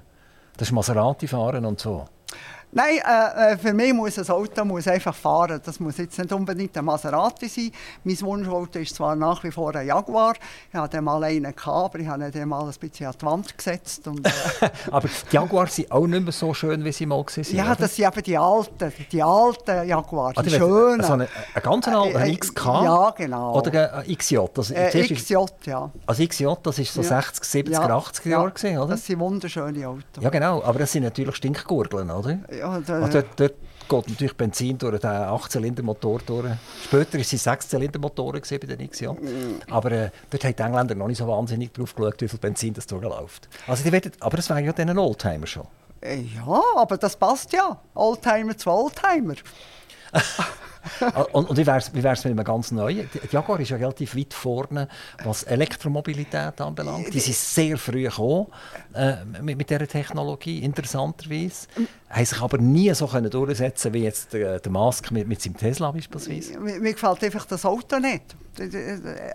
[0.56, 2.04] Das ist Maserati fahren und so?
[2.74, 5.60] Nein, äh, äh, für mich muss ein Auto muss einfach fahren.
[5.62, 7.70] Das muss jetzt nicht unbedingt ein Maserati sein.
[8.02, 10.32] Mein Wunschauto ist zwar nach wie vor ein Jaguar.
[10.72, 13.58] Ich hatte mal einen, gehabt, aber ich habe ihn mal ein bisschen an die Wand
[13.58, 14.08] gesetzt.
[14.08, 14.30] Und, äh
[14.90, 17.44] aber die Jaguars sind auch nicht mehr so schön, wie sie mal waren.
[17.54, 21.02] Ja, das sind eben die alten, die alten Jaguars, ah, die, schönen.
[21.02, 22.64] Also ein, ein ganz alter, ein XK?
[22.64, 23.54] Ja, genau.
[23.54, 24.38] Oder ein XJ?
[24.56, 25.90] Also, äh, XJ, ja.
[26.06, 27.20] Also XJ, das war so ja.
[27.20, 27.80] 60, 70, ja.
[27.82, 28.92] 80 Jahre, gewesen, oder?
[28.92, 30.22] das sind wunderschöne Autos.
[30.22, 30.62] Ja, genau.
[30.62, 32.38] Aber das sind natürlich Stinkgurgeln, oder?
[32.61, 33.54] Ja, da, also dort, dort
[33.88, 36.52] geht natürlich Benzin durch den 8-Zylinder-Motor durch.
[36.84, 39.08] Später waren es 6-Zylinder-Motoren bei den XJ.
[39.08, 39.60] Mm.
[39.70, 42.74] Aber äh, dort haben die Engländer noch nicht so wahnsinnig drauf geschaut, wie viel Benzin
[42.74, 43.48] das durchläuft.
[43.66, 45.66] Also die werden, aber das wäre ja dann ein Oldtimer schon.
[46.00, 47.80] Äh, ja, aber das passt ja.
[47.94, 49.34] Oldtimer zu Oldtimer.
[51.32, 53.08] und, und wie wäre es mit einem ganz neuen?
[53.12, 54.88] Die Jaguar ist ja relativ weit vorne,
[55.24, 57.12] was Elektromobilität anbelangt.
[57.12, 58.46] Die sind sehr früh gekommen
[58.94, 61.68] äh, mit, mit dieser Technologie, interessanterweise.
[62.10, 65.56] haben sich aber nie so können durchsetzen wie jetzt der, der Musk mit, mit seinem
[65.56, 66.58] Tesla beispielsweise.
[66.58, 68.36] Mir, mir gefällt einfach das Auto nicht.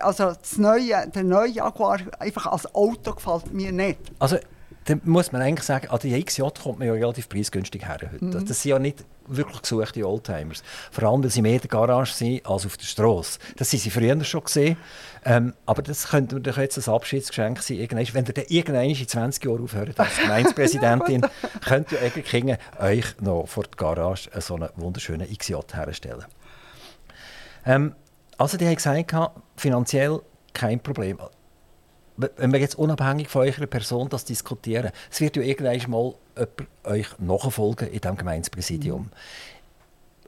[0.00, 3.98] Also das neue, der neue Jaguar einfach als Auto gefällt mir nicht.
[4.18, 4.36] Also
[4.84, 8.24] dann muss man eigentlich sagen, an die XJ kommt man ja relativ preisgünstig her heute.
[8.24, 8.46] Mhm.
[8.46, 10.62] Das sind ja nicht wirklich gesuchte Oldtimers.
[10.90, 13.38] Vor allem, weil sie mehr in der Garage sind als auf der Straße.
[13.56, 14.76] Das sind sie früher schon gesehen.
[15.24, 17.88] Ähm, aber das könnte doch jetzt ein Abschiedsgeschenk sein.
[17.90, 21.26] Wenn ihr dann irgendwann in 20 Jahren aufhört als Gemeindepräsidentin,
[21.64, 26.24] könnt ihr euch noch vor der Garage so einen wunderschönen XJ herstellen.
[27.66, 27.94] Ähm,
[28.36, 30.20] also die haben gesagt, finanziell
[30.52, 31.18] kein Problem
[32.18, 36.68] wenn wir jetzt unabhängig von eurer Person das diskutieren, es wird ja irgendwann mal jemand
[36.84, 39.02] euch nachfolgen in diesem Gemeindepräsidium.
[39.02, 39.10] Mhm.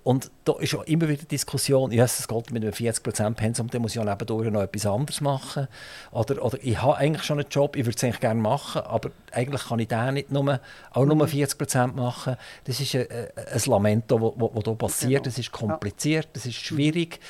[0.03, 3.82] Und da ist ja immer wieder Diskussion, ja, es geht mit einem 40% Pensum, dann
[3.82, 5.68] muss ich ja nebendurch noch etwas anderes machen.
[6.11, 9.11] Oder, oder ich habe eigentlich schon einen Job, ich würde es eigentlich gerne machen, aber
[9.32, 10.59] eigentlich kann ich den nicht nur,
[10.93, 11.97] auch nur 40% mhm.
[11.97, 12.36] machen.
[12.64, 15.45] Das ist ein, ein Lamento, das wo passiert, es genau.
[15.45, 17.20] ist kompliziert, es ist schwierig.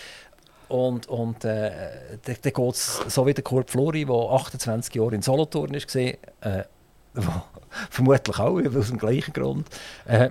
[0.71, 1.73] Und, und äh,
[2.25, 6.65] dann geht es so wie der Kurt Flori, der 28 Jahre in Solothurn war, äh,
[7.91, 9.67] vermutlich auch aus dem gleichen Grund.
[10.07, 10.31] Äh,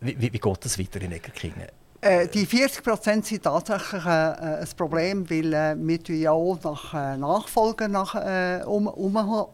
[0.00, 1.68] wie, wie, geht das weiter in Egerkingen?
[2.00, 6.92] Äh, die 40 Prozent sind tatsächlich äh, ein Problem, weil äh, wir ja auch nach
[6.92, 9.46] äh, Nachfolgen nach, äh, um, um,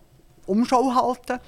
[0.46, 1.40] Umschau halten.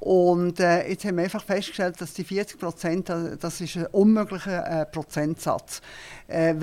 [0.00, 4.84] Und äh, jetzt haben wir einfach festgestellt, dass die 40 Prozent, das ist ein unmöglicher
[4.86, 5.80] Prozentsatz.
[6.26, 6.54] Äh,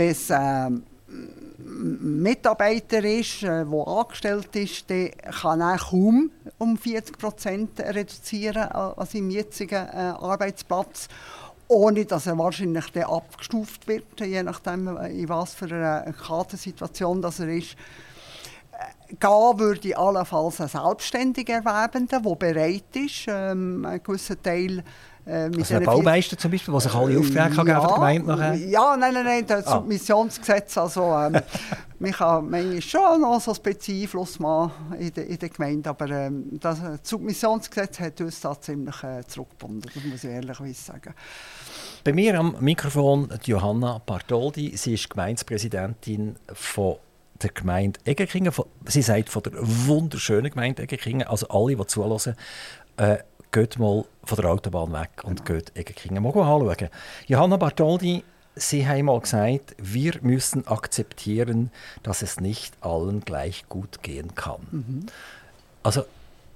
[1.57, 9.13] Mitarbeiter ist, der äh, angestellt ist, der kann er kaum um 40 Prozent reduzieren als
[9.13, 11.07] im jetzigen äh, Arbeitsplatz,
[11.67, 17.21] ohne dass er wahrscheinlich dann abgestuft wird, je nachdem, äh, in was für einer Kadersituation
[17.21, 17.75] das er ist.
[19.07, 24.83] Gehen würde allenfalls ein selbstständiger Erwerbender, der bereit ist, ähm, einen gewissen Teil
[25.25, 28.55] äh, also ein Baumeister zum Beispiel, der sich alle Aufträge kann ja, die Gemeinde nachher?
[28.55, 29.79] Ja, nein, nein, nein, das ah.
[29.79, 31.39] Missionsgesetz, also ähm,
[31.99, 35.89] man kann manchmal schon noch so ein bisschen Einfluss machen in der, in der Gemeinde,
[35.89, 40.77] aber ähm, das, das Missionsgesetz hat uns da ziemlich äh, zurückgebunden, das muss ich ehrlich
[40.77, 41.13] sagen.
[42.03, 46.97] Bei mir am Mikrofon Johanna Bartoldi, sie ist Gemeindepräsidentin von
[47.41, 48.53] der Gemeinde Egerkingen.
[48.85, 52.35] Sie sagt von der wunderschönen Gemeinde Egerkingen, also alle, die zuhören,
[52.97, 53.17] äh,
[53.55, 55.59] geht mal von der Autobahn weg und genau.
[55.59, 56.89] geht Egerkingen mal anschauen.
[57.27, 58.23] Johanna Bartoldi,
[58.57, 61.71] Sie haben mal gesagt, wir müssen akzeptieren,
[62.03, 64.61] dass es nicht allen gleich gut gehen kann.
[64.71, 65.05] Mhm.
[65.83, 66.03] Also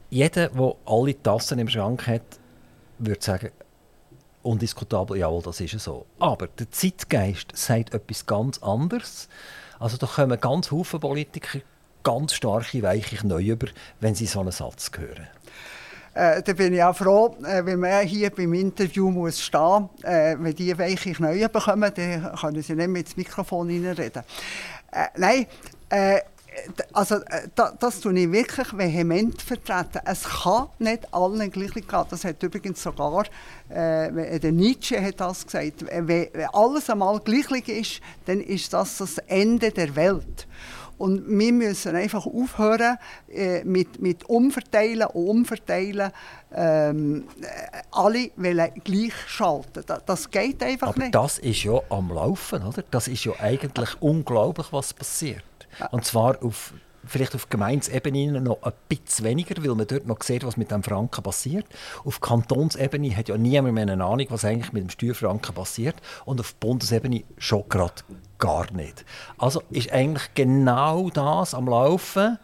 [0.10, 2.22] jeder, der alle Tassen im Schrank hat,
[2.98, 3.52] würde sagen,
[4.44, 6.06] undiskutabel, jawohl, das ist so.
[6.20, 9.30] Aber der Zeitgeist sagt etwas ganz anderes.
[9.80, 11.60] Also da kommen ganz viele Politiker
[12.04, 13.68] ganz starke weiche Knie über,
[14.00, 15.28] wenn sie so einen Satz hören.
[16.14, 20.04] Äh, da bin ich auch froh, äh, wenn man hier beim Interview muss stehen muss.
[20.04, 24.24] Äh, wenn die weiche Knie bekommen, dann können sie nicht mehr ins Mikrofon reinreden.
[24.92, 25.46] Äh, nein,
[25.90, 26.20] äh,
[26.94, 30.02] also äh, das, das tue ich wirklich vehement vertreten.
[30.06, 31.86] Es kann nicht allen gleich gehen.
[32.10, 33.26] Das hat übrigens sogar
[33.70, 35.86] äh, der Nietzsche hat das gesagt.
[35.90, 40.48] Wenn alles einmal gleich ist, dann ist das das Ende der Welt.
[41.00, 42.98] Und wir müssen einfach aufhören
[43.30, 46.12] äh, mit, mit Umverteilen und Umverteilen.
[46.54, 47.24] Ähm,
[47.90, 49.84] alle wollen gleich schalten.
[49.88, 51.16] Das, das geht einfach Aber nicht.
[51.16, 52.84] Aber das ist ja am Laufen, oder?
[52.92, 55.44] Das ist ja eigentlich unglaublich, was passiert.
[55.92, 56.74] Und zwar auf
[57.10, 60.84] vielleicht auf Gemeindesebene noch ein bisschen weniger, weil man dort noch sieht, was mit dem
[60.84, 61.66] Franken passiert.
[62.06, 65.96] Auf Kantonsebene hat ja niemand mehr eine Ahnung, was eigentlich mit dem Steuerfranken passiert.
[66.26, 68.04] Und auf Bundesebene schon gerade
[68.38, 69.06] gar nicht.
[69.38, 72.38] Also ist eigentlich genau das am Laufen,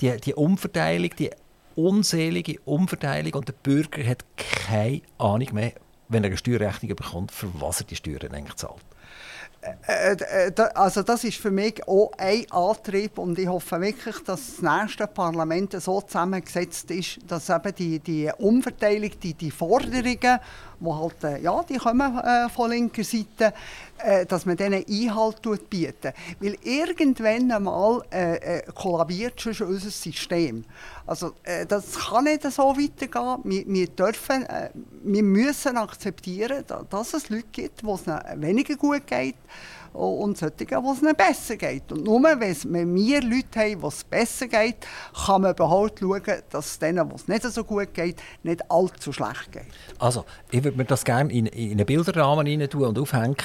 [0.00, 1.30] die, die Umverteilung, die
[1.74, 5.72] unselige Umverteilung und der Bürger hat keine Ahnung mehr,
[6.08, 8.82] wenn er eine Steuerrechnung bekommt, für was er die Steuern eigentlich zahlt.
[9.60, 14.56] Äh, äh, also das ist für mich auch ein Antrieb und ich hoffe wirklich, dass
[14.56, 20.38] das nächste Parlament so zusammengesetzt ist, dass eben die, die Umverteilung, die, die Forderungen,
[20.80, 23.52] die halt, äh, ja, die kommen äh, von linker Seite,
[23.98, 26.14] äh, dass man denen Einhalt bietet.
[26.40, 30.64] Weil irgendwann einmal äh, äh, kollabiert schon unser System.
[31.06, 33.38] Also äh, das kann nicht so weitergehen.
[33.44, 34.46] Wir, wir, dürfen,
[35.02, 39.36] wir müssen akzeptieren, dass es Leute gibt, wo es weniger gut geht
[39.92, 41.90] und solche, wo es ihnen besser geht.
[41.92, 44.76] Und nur wenn wir Leute haben, wo es besser geht,
[45.26, 49.12] kann man überhaupt schauen, dass es denen, wo es nicht so gut geht, nicht allzu
[49.12, 49.66] schlecht geht.
[49.98, 53.36] Also, ich würde mir das gerne in, in einen Bilderrahmen rein tun und aufhängen.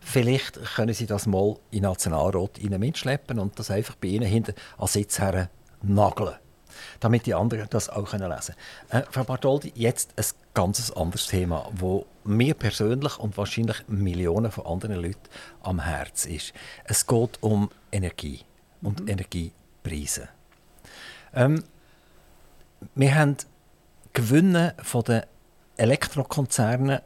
[0.00, 4.86] Vielleicht können Sie das mal in Nationalrat mitschleppen und das einfach bei Ihnen hinten an
[4.86, 5.48] Sitz her
[5.82, 6.34] nageln
[7.00, 8.54] damit die anderen das auch lesen
[8.90, 9.02] können.
[9.02, 10.24] Äh, Frau Bartoldi, jetzt ein
[10.54, 15.28] ganz anderes Thema, wo mir persönlich und wahrscheinlich Millionen von anderen Leuten
[15.62, 16.52] am Herz ist.
[16.84, 18.40] Es geht um Energie
[18.82, 19.08] und mhm.
[19.08, 20.28] Energiepreise.
[21.34, 21.64] Ähm,
[22.94, 23.36] wir haben
[24.12, 24.74] Gewinne
[25.06, 25.26] der
[25.76, 27.02] Elektrokonzerne,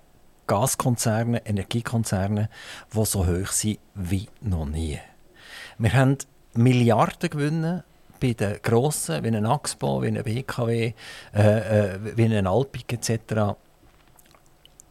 [0.46, 2.50] Gaskonzerne, Energiekonzerne,
[2.92, 4.98] die so hoch sind wie noch nie.
[5.78, 6.18] Wir haben
[6.54, 7.84] Milliardengewinne
[8.20, 10.92] bei den Grossen, wie ein Axpo, wie ein BKW,
[11.34, 11.40] äh,
[11.94, 13.56] äh, wie ein Alpic etc.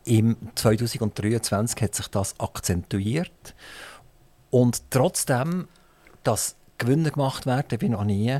[0.05, 3.55] Im 2023 hat sich das akzentuiert.
[4.51, 5.67] Und trotzdem,
[6.23, 8.39] dass Gewinne gemacht werden wie noch nie,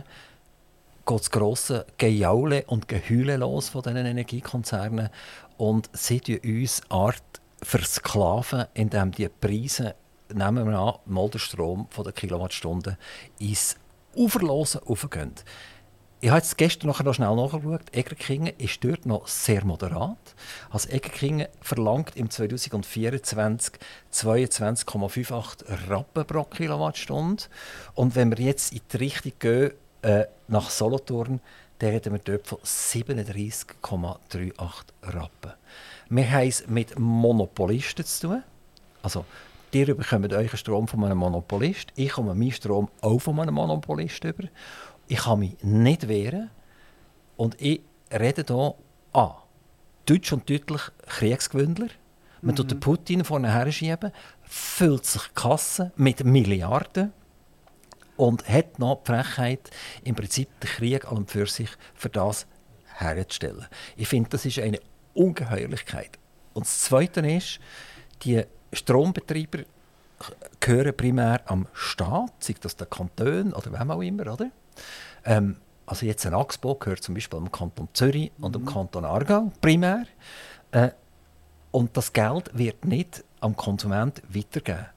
[1.06, 5.10] geht das grosse Gejaule und Geheule los von diesen Energiekonzernen
[5.58, 9.96] und sie uns Art versklaven, indem die Preise,
[10.34, 12.98] nehmen wir an, mal den Strom von der Kilowattstunde
[13.40, 13.78] ins
[14.16, 15.34] Uferlose aufgehen.
[16.22, 17.82] Ich habe jetzt gestern noch schnell nachgeschaut.
[17.92, 20.18] Egerkingen ist dort noch sehr moderat.
[20.72, 23.74] Also Egerkingen verlangt im 2024
[24.12, 27.44] 22,58 Rappen pro Kilowattstunde.
[27.94, 31.42] Und wenn wir jetzt in die Richtung gehen, äh, nach Solothurn,
[31.80, 34.54] dann reden wir dort von 37,38
[35.04, 35.54] Rappen.
[36.10, 38.44] Wir haben es mit Monopolisten zu tun.
[39.04, 39.26] Also,
[39.76, 44.24] ihr bekommt euren Strom von einem Monopolist, ich komme meinen Strom auch von einem Monopolist
[44.24, 44.46] über.
[45.08, 46.50] Ich kann mich nicht wehren.
[47.36, 48.76] Und ich rede hier
[49.12, 49.32] an.
[50.06, 51.90] Deutsch und deutlich Kriegsgewündler.
[52.42, 52.56] Man mhm.
[52.56, 54.12] tut den Putin vorne her schieben,
[54.44, 57.12] füllt sich die Kasse mit Milliarden
[58.16, 59.72] und hat noch die Frechheit,
[60.06, 62.48] im Prinzip den Krieg an und für sich für das
[62.98, 63.66] herzustellen.
[63.98, 64.80] Ich finde, das ist eine
[65.14, 66.18] Ungeheuerlichkeit.
[66.54, 67.60] Und das Zweite ist,
[68.24, 68.44] die
[68.76, 69.64] Strombetreiber
[70.60, 74.50] gehören primär am Staat, sei das der Kanton oder wem auch immer, oder?
[75.26, 78.68] Ähm, also jetzt ein Axpo gehört zum Beispiel am Kanton Zürich und dem mhm.
[78.68, 80.06] Kanton Aargau primär.
[80.72, 80.90] Äh,
[81.72, 84.88] und das Geld wird nicht am Konsument weitergegeben.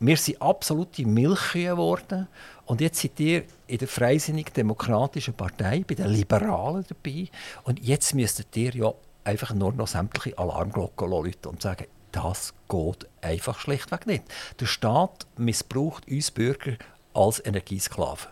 [0.00, 2.26] Wir sind absolute Milchkühe geworden.
[2.66, 7.28] Und jetzt seid ihr in der Freisinnig-Demokratischen Partei, bei den Liberalen dabei.
[7.62, 8.92] Und jetzt müsstet ihr ja
[9.22, 14.24] einfach nur noch sämtliche Alarmglocken läuten und sagen, das geht einfach schlichtweg nicht.
[14.60, 16.76] Der Staat missbraucht uns Bürger
[17.14, 18.28] als Energiesklaven.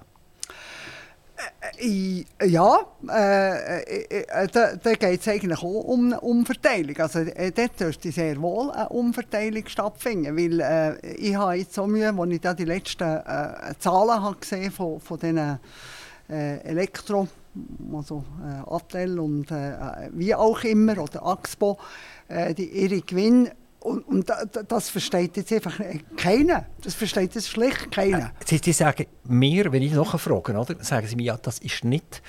[1.79, 6.97] Äh, ja, äh, äh, äh, da, geht es eigentlich auch um eine Umverteilung.
[6.99, 11.87] Also, äh, dort dürfte sehr wohl eine Umverteilung stattfinden, weil äh, ich habe jetzt so
[11.87, 15.59] Mühe, als ich da die letzten äh, Zahlen habe gesehen von, von diesen
[16.29, 17.29] äh, Elektro,
[17.95, 21.79] also äh, Attel und äh, wie auch immer, oder Axpo,
[22.29, 24.33] äh, die, ihre Gewinne und, und
[24.69, 25.81] das versteht jetzt einfach
[26.17, 26.67] keiner.
[26.83, 28.33] Das versteht jetzt schlicht keiner.
[28.45, 32.23] Sie, Sie sagen mir, wenn ich nachfrage, oder, sagen Sie mir, ja, das ist nicht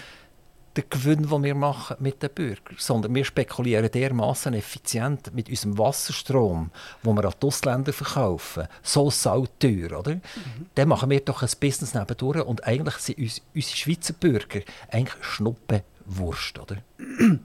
[0.78, 5.78] der Gewinn, den wir machen mit den Bürgern, sondern wir spekulieren dermaßen effizient mit unserem
[5.78, 6.72] Wasserstrom,
[7.04, 10.16] den wir an die Ausländer verkaufen, so sauteuer, oder?
[10.16, 10.68] Mhm.
[10.76, 15.24] Dann machen wir doch ein Business nebendurch und eigentlich sind uns, unsere Schweizer Bürger eigentlich
[15.26, 16.78] Schnuppenwurst, oder?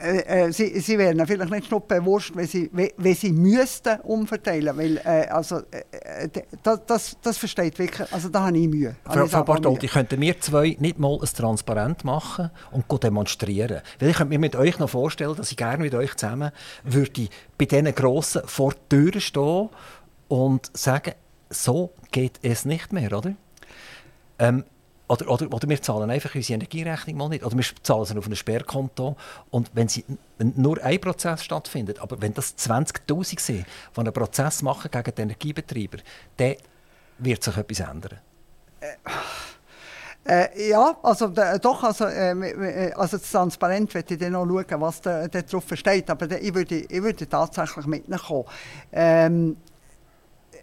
[0.00, 4.76] Äh, äh, sie, sie wären vielleicht nicht nur bewusst, wenn sie, wenn sie müssten umverteilen
[4.76, 6.28] weil äh, also, äh,
[6.62, 8.96] das, das, das versteht wirklich, also da habe ich Mühe.
[9.04, 13.80] Frau, Frau Bartoldi, könnten wir zwei nicht mal ein Transparent machen und demonstrieren?
[13.98, 16.52] Weil ich könnte mir mit euch noch vorstellen, dass ich gerne mit euch zusammen
[16.84, 17.28] würde
[17.58, 19.68] bei diesen Grossen vor der Tür stehen
[20.28, 21.12] und sagen,
[21.50, 23.34] so geht es nicht mehr, oder?
[24.38, 24.64] Ähm,
[25.12, 27.44] oder, oder, oder wir zahlen einfach unsere Energierechnung mal nicht.
[27.44, 29.16] Oder wir zahlen sie auf ein Sperrkonto.
[29.50, 30.04] Und wenn, sie,
[30.38, 35.14] wenn nur ein Prozess stattfindet, aber wenn das 20'000 sind, die einen Prozess machen gegen
[35.14, 35.98] den Energiebetreiber,
[36.38, 36.54] dann
[37.18, 38.18] wird sich etwas ändern.
[38.80, 38.96] Äh.
[40.24, 44.80] Äh, ja, also äh, doch, also, äh, äh also transparent möchte ich dann noch schauen,
[44.80, 48.44] was da, da drauf steht, aber da, ich, würde, ich würde tatsächlich mitkommen.
[48.92, 49.56] Ähm,
[50.52, 50.56] äh,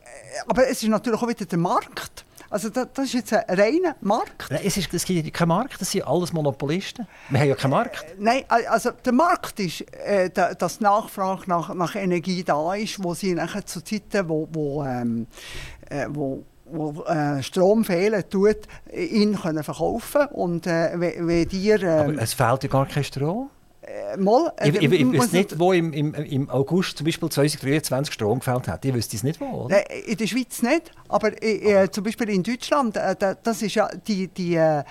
[0.47, 2.23] aber es ist natürlich auch wieder der Markt.
[2.49, 4.49] Also das, das ist jetzt ein reiner Markt.
[4.49, 7.07] Nein, es, ist, es gibt keinen Markt, das sind alles Monopolisten.
[7.29, 8.03] Wir haben ja keinen Markt.
[8.03, 13.03] Äh, nein, also der Markt ist, äh, dass die Nachfrage nach, nach Energie da ist,
[13.03, 15.27] wo sie nachher zu Zeiten, wo, wo, ähm,
[15.89, 18.57] äh, wo wo äh, Strom fehlen tut,
[18.93, 21.81] ihn können verkaufen und äh, wenn dir...
[21.81, 23.49] Äh, Aber es fehlt ja gar kein Strom?
[23.89, 27.29] Äh, mal, äh, ich, ich, ich weiß nicht, wo im, im, im August zum Beispiel
[27.29, 28.85] 2023 Strom gefällt hat.
[28.85, 29.89] Ich wüsste es nicht wo, oder?
[29.89, 34.27] in der Schweiz nicht, aber äh, zum Beispiel in Deutschland, äh, das ist ja die...
[34.27, 34.83] die äh,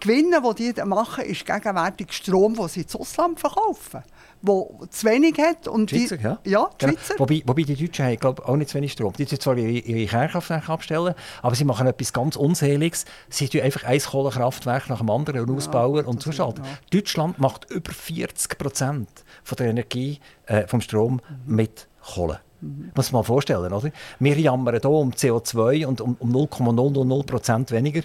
[0.00, 4.02] Gewinne, die die machen, ist gegenwärtig Strom, den sie ins Ausland verkaufen
[4.44, 5.66] wo zu wenig hat.
[5.68, 6.38] Und Schweizer, die, ja.
[6.44, 6.98] ja die genau.
[7.18, 9.12] Wobei, wobei die Deutschen haben glaub, auch nicht zu wenig Strom.
[9.14, 13.04] Die tun zwar ihre, ihre Kernkraftwerke abstellen, aber sie machen etwas ganz Unseliges.
[13.28, 16.64] Sie tun einfach ein Kohlekraftwerk nach dem anderen ja, ausbauen und zuschalten.
[16.64, 16.70] Ja.
[16.98, 19.08] Deutschland macht über 40 Prozent
[19.58, 21.54] der Energie, äh, vom Strom mhm.
[21.54, 22.40] mit Kohle.
[22.60, 22.92] Mhm.
[22.94, 23.90] Muss man mal vorstellen, oder?
[24.18, 28.02] Wir jammern hier um CO2 und um, um 0,000 Prozent weniger.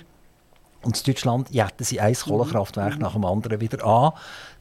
[0.82, 3.02] Und in Deutschland jetten sie ein Kohlekraftwerk mhm.
[3.02, 4.14] nach dem anderen wieder an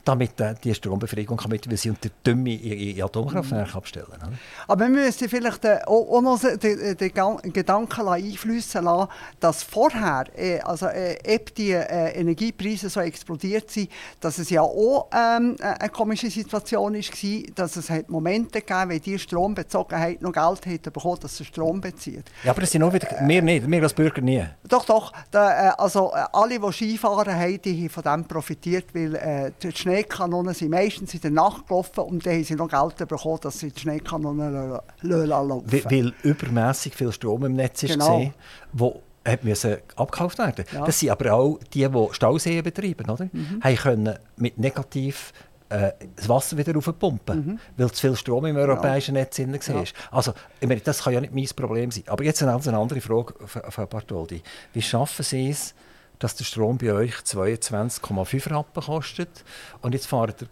[0.09, 3.77] damit äh, die Strombefriedigung kann mit sie und der Dümme in Atomkraftwerke mhm.
[3.77, 4.33] abstellen oder?
[4.67, 10.61] Aber wir müssen vielleicht äh, auch, noch den, den Gedanken einflüssen lassen, dass vorher, äh,
[10.61, 13.91] also äh, die äh, Energiepreise so explodiert sind,
[14.21, 19.01] dass es ja auch ähm, eine komische Situation war, dass es hat Momente gab, wenn
[19.01, 22.25] die Strombezogenheit noch Geld hätten bekommen, dass sie Strom bezieht.
[22.45, 24.45] Ja, aber das sind auch wieder, wir nicht, wir als Bürger nie.
[24.67, 25.13] Doch, doch.
[25.31, 29.53] Da, äh, also äh, alle, die Skifahren haben, die haben von dem profitiert, weil äh,
[29.63, 33.39] die Schneekanonen sind meistens in der Nacht gelaufen und dann haben sie noch Geld bekommen,
[33.41, 38.19] dass sie die Schneekanonen laufen weil, weil übermäßig viel Strom im Netz ist, genau.
[38.19, 38.35] gesehen,
[38.73, 40.65] wo hat müssen abgekauft werden.
[40.73, 40.87] Ja.
[40.87, 43.29] Das sind aber auch die, die Stauseen betreiben, oder?
[43.31, 43.61] Mhm.
[43.63, 45.33] Haben können mit negativ
[45.69, 47.59] äh, das Wasser wieder aufpumpen, mhm.
[47.77, 49.23] weil zu viel Strom im europäischen ja.
[49.23, 49.77] Netz drin war.
[49.77, 49.85] Ja.
[50.11, 52.05] Also, ich meine, das kann ja nicht mein Problem sein.
[52.07, 54.43] Aber jetzt eine andere Frage von Bartoldi.
[54.73, 55.75] Wie schaffen Sie es,
[56.19, 59.45] dass der Strom bei euch 22,5 Rappen kostet
[59.83, 60.49] und jetzt fahrt ihr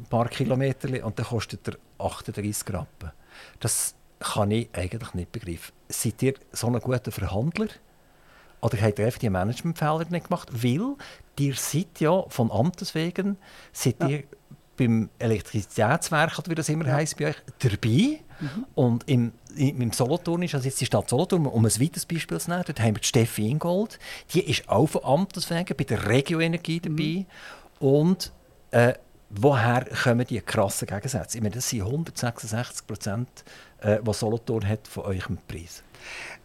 [0.00, 3.12] ein paar Kilometer und dann kostet er 38 Rappen?
[3.60, 5.72] Das kann ich eigentlich nicht begreifen.
[5.88, 7.68] Seid ihr so ein guter Verhandler?
[8.60, 10.48] Oder habt ihr einfach die Managementfehler nicht gemacht?
[10.52, 10.94] Weil
[11.38, 13.36] ihr seid ja von Amtes wegen,
[13.72, 14.08] seid ja.
[14.08, 14.24] ihr
[14.76, 16.94] beim Elektrizitätswerk, oder wie das immer ja.
[16.94, 18.20] heisst bei euch, dabei.
[18.40, 18.66] Mhm.
[18.74, 22.50] Und im, im Solothurn ist, also jetzt die Stadt Solothurn, um ein weiteres Beispiel zu
[22.50, 23.98] nehmen, dort haben wir die Steffi Ingold,
[24.34, 27.26] die ist auch von Amtes wegen bei der Regioenergie dabei.
[27.80, 27.86] Mhm.
[27.86, 28.32] Und
[28.70, 28.94] äh,
[29.30, 31.38] woher kommen die krassen Gegensätze?
[31.38, 33.28] Ich meine, das sind 166 Prozent,
[33.80, 35.82] äh, was Solothurn hat von eurem Preis.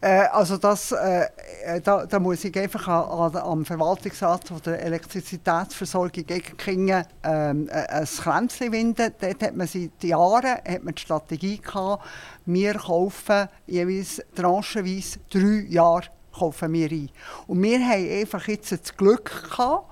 [0.01, 1.27] Äh, also das, äh,
[1.65, 7.87] äh, da, da, muss ich einfach an, an, am Verwaltungsrat der Elektrizitätsversorgung Egerkingen ähm, äh,
[7.87, 9.13] ein Kränzchen winden.
[9.19, 12.03] Dort hat man seit Jahren hat man die Strategie gehabt,
[12.45, 16.03] wir kaufen jeweils tranchenweise drei Jahre
[16.37, 17.09] kaufen wir ein.
[17.47, 19.85] Und wir haben einfach jetzt das Glück gehabt,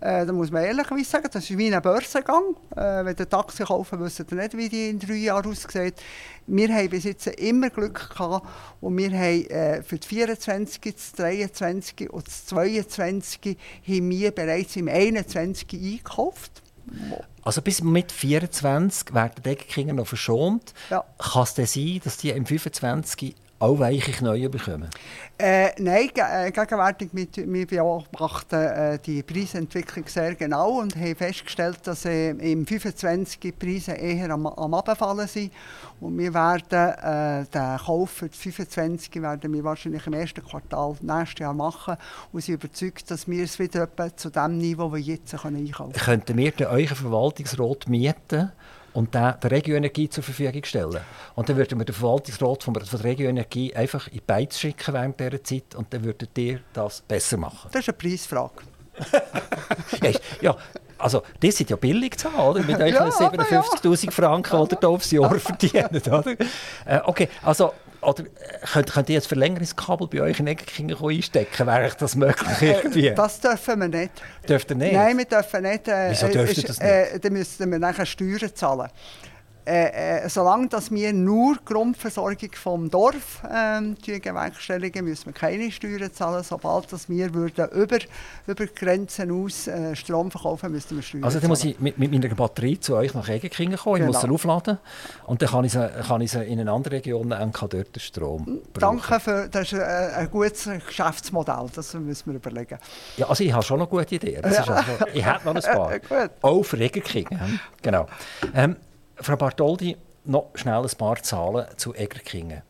[0.00, 2.54] äh, da muss man ehrlicherweise sagen, das ist wie ein Börsengang.
[2.76, 5.94] Äh, wenn ihr Taxi kaufen, wisst ihr nicht, wie die in drei Jahren aussieht.
[6.48, 8.48] Wir haben bis jetzt immer Glück gehabt
[8.80, 14.74] und wir haben äh, für die 24, das 23 und das 22 haben wir bereits
[14.76, 16.62] im 21 eingekauft.
[17.42, 20.72] Also bis mit 24 werden die Deckenkinder noch verschont.
[20.90, 21.04] Ja.
[21.18, 24.88] Kann es denn sein, dass die im 25 auch weiche Knie bekommen?
[25.36, 31.78] Äh, nein, äh, gegenwärtig mit, wir beobachten äh, die Preisentwicklung sehr genau und haben festgestellt,
[31.84, 35.52] dass äh, im 25 die Preise eher am, am Abfallen sind.
[36.00, 40.96] Und wir werden äh, den Kauf für die 25 werden wir wahrscheinlich im ersten Quartal
[41.00, 41.96] nächstes Jahr machen
[42.32, 45.92] und sind überzeugt, dass wir es wieder zu dem Niveau, das wir jetzt einkaufen können.
[45.92, 48.52] Könnten wir euren Verwaltungsrat mieten?
[48.92, 51.00] Und den, der Regioenergie zur Verfügung stellen.
[51.34, 55.20] Und dann würden wir den Verwaltungsrat von, der Regioenergie einfach in die Beiz schicken während
[55.20, 57.68] dieser Zeit und dann würdet ihr das besser machen.
[57.72, 58.62] Das ist eine Preisfrage.
[60.02, 60.10] ja,
[60.40, 60.56] ja,
[60.98, 62.62] also das sind ja billig zu haben, oder?
[62.62, 64.10] Mit euch ja, 57'000 ja.
[64.10, 66.36] Franken oder aufs Jahr verdienen, oder?
[66.84, 68.26] Äh, okay, also oder äh,
[68.72, 71.66] könnt, könnt ihr jetzt Verlängerungskabel bei euch in Eckenkingen einstecken?
[71.66, 73.10] Wäre das möglich äh, irgendwie?
[73.14, 74.12] Das dürfen wir nicht.
[74.48, 74.92] Dürft ihr nicht?
[74.92, 75.88] Nein, wir dürfen nicht.
[75.88, 76.88] Äh, Wieso dürft ihr das nicht?
[76.88, 78.88] Äh, dann müssen wir nachher Steuern zahlen
[79.68, 85.70] äh, äh, solange dass wir nur die Grundversorgung vom Dorf ähm, bewerkstelligen, müssen wir keine
[85.70, 86.42] Steuern zahlen.
[86.42, 87.98] Sobald dass wir würden über,
[88.46, 92.10] über Grenzen aus äh, Strom verkaufen, müssten wir Steuern Also dann muss ich mit, mit
[92.10, 94.12] meiner Batterie zu euch nach Egenkingen kommen, ich genau.
[94.12, 94.78] muss sie aufladen
[95.26, 97.94] und dann kann ich sie, kann ich sie in eine andere Region und kann dort
[97.94, 99.02] den Strom brauchen.
[99.02, 102.78] Danke, für, das ist ein, ein gutes Geschäftsmodell, das müssen wir überlegen.
[103.18, 104.42] Ja, also ich habe schon noch gute Ideen.
[104.50, 104.60] Ja.
[104.60, 104.72] Also,
[105.12, 106.30] ich hätte noch ein paar.
[106.40, 108.06] Auch für Egenkingen, genau.
[108.54, 108.76] Ähm,
[109.20, 112.62] Frau Bartoldi, noch schnell ein paar Zahlen zu Egerkingen.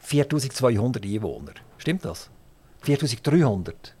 [0.00, 1.52] 4200 Einwohner.
[1.78, 2.30] Stimmt das?
[2.82, 3.94] 4300?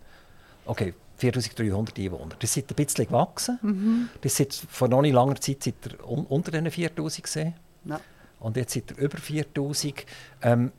[0.64, 2.36] Okay, 4300 Einwohner.
[2.38, 3.58] Das ist ein bisschen gewachsen.
[3.62, 4.08] Mhm.
[4.20, 7.54] Das ist vor noch nicht langer Zeit seid ihr unter den 4000 gesehen.
[7.84, 8.00] Ja.
[8.40, 10.06] Und jetzt ihr über 4000.
[10.42, 10.72] Ähm,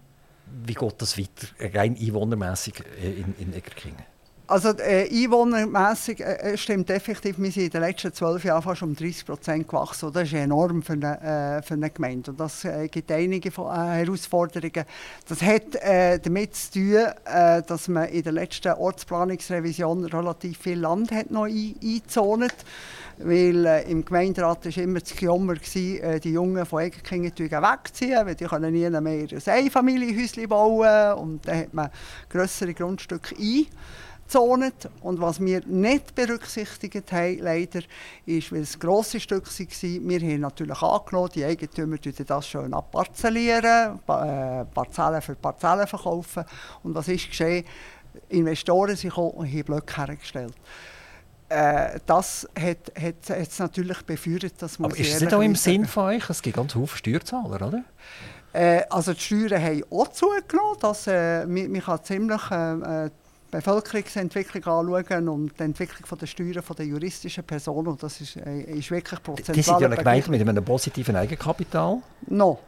[0.63, 4.03] wie geht das weiter, rein einwohnermässig in, in Egerkingen?
[4.49, 8.81] Also äh, einwohnermässig äh, äh, stimmt effektiv, wir sind in den letzten zwölf Jahren fast
[8.81, 10.09] um 30 Prozent gewachsen.
[10.13, 12.31] Das ist enorm für eine, äh, für eine Gemeinde.
[12.31, 14.85] Und das äh, gibt einige äh, Herausforderungen.
[15.27, 21.11] Das hat äh, damit zu tun, dass man in der letzten Ortsplanungsrevision relativ viel Land
[21.11, 22.53] hat noch ein, eingezont
[23.19, 28.35] weil äh, im Gemeinderat war immer das Gejammer, äh, die Jungen von Egerkingen wegziehen, weil
[28.35, 31.89] die können nie mehr ein Einfamilienhäuschen bauen und dann hat man
[32.29, 33.65] grössere Grundstücke ein
[34.27, 34.89] gezont.
[35.01, 37.81] Und was wir nicht berücksichtigt haben, leider,
[38.25, 43.99] ist, weil es grosse Stücke waren, wir haben natürlich angenommen, die Eigentümer das schön abparzellieren,
[44.07, 46.43] äh, Parzellen für Parzellen verkaufen.
[46.83, 47.65] Und was ist geschehen?
[48.29, 50.53] Investoren sind gekommen und haben Blöcke hergestellt.
[51.49, 54.53] äh, das hat, hat, hat es natürlich befeuert.
[54.59, 56.29] Das muss Aber ist es nicht auch im Sinn von euch?
[56.29, 57.83] Es gibt ganz viele Steuerzahler, oder?
[58.53, 60.77] Äh, also die Steuern haben auch zugenommen.
[60.81, 63.09] Das, äh, man, man kann ziemlich äh
[63.49, 67.97] Bevölkerungsentwicklung anschauen und die Entwicklung der Steuern der juristischen Personen.
[67.99, 69.55] Das ist, äh, ist wirklich prozentual.
[69.55, 71.97] Die sind ja eine Gemeinde mit einem positiven Eigenkapital.
[72.27, 72.59] No.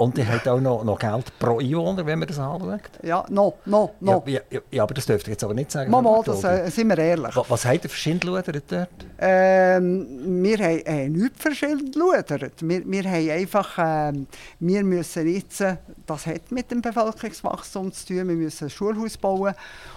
[0.00, 2.80] Und die hat auch noch, noch Geld pro Einwohner, wenn man das anschaut.
[3.02, 4.22] Ja, no, no, no.
[4.24, 5.90] Ja, ja, ja aber das dürft ihr jetzt aber nicht sagen.
[5.90, 7.36] Mama, das äh, sind wir ehrlich.
[7.36, 8.88] Was, was habt ihr für Schindludert dort?
[9.18, 12.62] Ähm, wir haben äh, nichts verschindludert.
[12.62, 14.12] Wir, wir haben einfach, äh,
[14.58, 15.62] wir müssen jetzt,
[16.06, 19.54] das hat mit dem Bevölkerungswachstum zu tun, wir müssen ein Schulhaus bauen.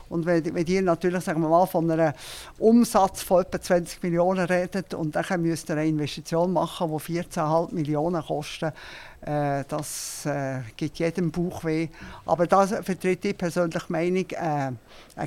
[0.09, 2.13] Und wenn, wenn ihr natürlich sagen wir mal, von einem
[2.59, 7.73] Umsatz von etwa 20 Millionen redet und dann müsst ihr eine Investition machen, die 14,5
[7.73, 8.77] Millionen kostet, äh,
[9.25, 11.87] das äh, gibt jedem Bauchweh.
[12.25, 14.25] Aber das vertritt die persönliche Meinung.
[14.31, 14.77] Äh, eine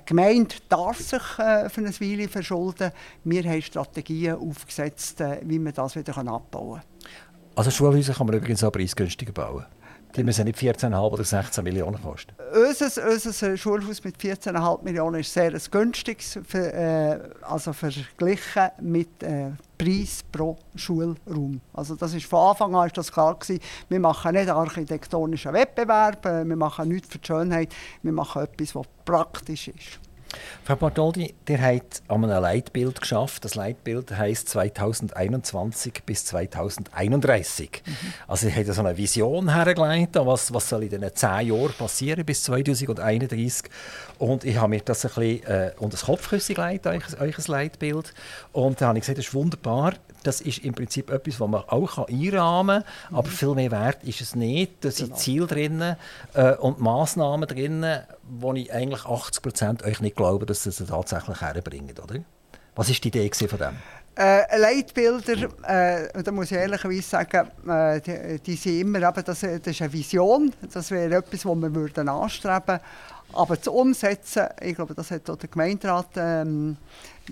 [0.05, 2.93] Gemeinde darf sich äh, für eine Weile verschulden.
[3.25, 7.17] Wir haben Strategien aufgesetzt, äh, wie man das wieder abbauen kann.
[7.55, 9.65] Also Schulhäuser kann man übrigens auch preisgünstiger bauen?
[10.15, 12.33] Die müssen nicht 14,5 oder 16 Millionen kosten.
[12.55, 19.51] Unser, unser Schulhaus mit 14,5 Millionen ist sehr günstiges, für, äh, also verglichen mit äh,
[19.77, 21.61] Preis pro Schulraum.
[21.75, 23.61] Also das ist von Anfang an ist das klar gewesen.
[23.89, 28.75] Wir machen nicht architektonischen Wettbewerb, äh, wir machen nichts für die Schönheit, wir machen etwas,
[28.75, 30.06] was praktisch ist.
[30.65, 33.45] Frau Bartoldi, ihr habt an einem Leitbild geschafft.
[33.45, 37.83] Das Leitbild heisst 2021 bis 2031.
[37.85, 37.93] Mhm.
[38.27, 42.25] Also ihr habt so eine Vision hergelegt, was, was soll in diesen zehn Jahren passieren
[42.25, 43.71] bis 2031.
[44.19, 48.13] Und ich habe mir das ein bisschen äh, unter das Kopfkissen gelegt, euch, euch Leitbild.
[48.53, 49.95] Und da habe ich gesagt, das ist wunderbar.
[50.27, 53.11] Das ist im Prinzip etwas, was man auch einrahmen kann.
[53.11, 53.17] Mhm.
[53.17, 54.85] Aber viel mehr wert ist es nicht.
[54.85, 55.19] Da sind genau.
[55.19, 55.97] Ziele drin
[56.35, 57.85] äh, und Massnahmen drin,
[58.23, 61.95] wo ich eigentlich 80 Prozent euch nicht glaube, dass sie es tatsächlich herbringen.
[62.03, 62.21] Oder?
[62.75, 63.77] Was war die Idee von dem?
[64.19, 69.41] Äh, Leitbilder, äh, da muss ich ehrlicherweise sagen, äh, die, die sind immer, eben, das,
[69.41, 72.81] das ist eine Vision, das wäre etwas, das wir würden anstreben würden.
[73.35, 76.79] Aber zu umsetzen, ich glaube, das hat auch der Gemeinderat ähm,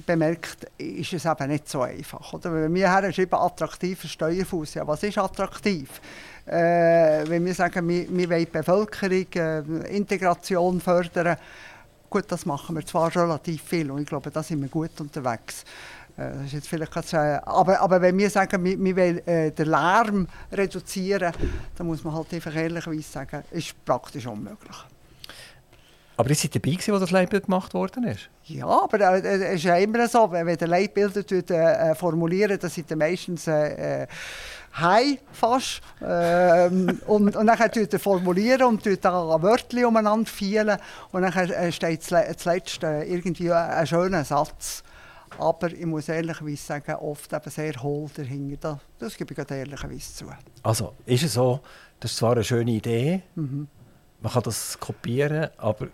[0.04, 2.32] bemerkt, ist es eben nicht so einfach.
[2.34, 2.52] Oder?
[2.52, 5.88] Wenn wir her schreiben, attraktiver Steuerfuß, ja, was ist attraktiv?
[6.44, 11.38] Äh, wenn wir sagen, wir, wir wollen Bevölkerung, äh, Integration fördern,
[12.10, 15.64] gut, das machen wir zwar relativ viel und ich glaube, da sind wir gut unterwegs.
[16.16, 19.66] Äh, das ist jetzt vielleicht aber, aber wenn wir sagen, wir, wir wollen äh, den
[19.66, 21.32] Lärm reduzieren,
[21.76, 24.76] dann muss man halt einfach ehrlicherweise sagen, ist praktisch unmöglich.
[26.16, 28.28] Aber ihr seid dabei, als das Leitbild gemacht worden ist?
[28.44, 32.58] Ja, aber äh, äh, es ist ja immer so, wenn der Leitbilder äh, äh, formulieren,
[32.60, 34.06] dann sind meistens äh, äh
[34.74, 35.80] «Hi» fast.
[36.04, 40.78] Ähm, und, und dann tut er formulieren und tut dann Wörter umeinander fielen
[41.12, 44.83] und dann äh, steht zuletzt äh, irgendwie ein schöner Satz.
[45.38, 48.80] Aber ich muss ehrlicherweise sagen, oft eben sehr hohl dahinter.
[48.98, 50.26] Das, das gebe ich ehrlicherweise zu.
[50.62, 51.60] Also ist es so,
[52.00, 53.68] das ist zwar eine schöne Idee, mhm.
[54.20, 55.88] man kann das kopieren, aber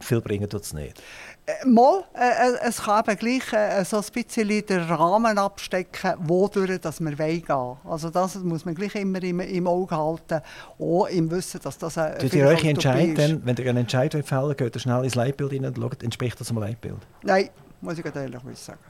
[0.00, 1.02] viel bringen tut es nicht.
[1.46, 6.14] Äh, mal, äh, äh, es kann eben gleich äh, so ein bisschen den Rahmen abstecken,
[6.18, 7.44] wodurch dass wir gehen
[7.84, 10.40] Also das muss man gleich immer im, im Auge halten,
[10.78, 14.58] auch im Wissen, dass das ein Tut ihr euch entscheiden, wenn ihr einen Entscheid fällt,
[14.58, 16.98] geht ihr schnell ins Leitbild rein und schaut, entspricht das einem Leitbild?
[17.22, 17.50] Nein,
[17.86, 18.80] muss ich ehrlich sagen.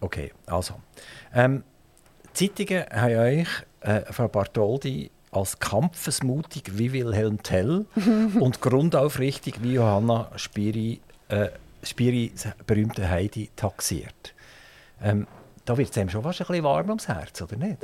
[0.00, 0.74] Okay, also.
[1.34, 1.64] Ähm,
[2.32, 3.48] Zeitungen haben euch,
[3.80, 7.86] äh, Frau Bartoldi, als kampfesmutig wie Wilhelm Tell
[8.40, 11.48] und grundaufrichtig wie Johanna Spiri, äh,
[11.82, 14.34] Spiris berühmte Heidi taxiert.
[15.02, 15.26] Ähm,
[15.64, 17.78] da wird es einem schon fast ein bisschen warm ums Herz, oder nicht?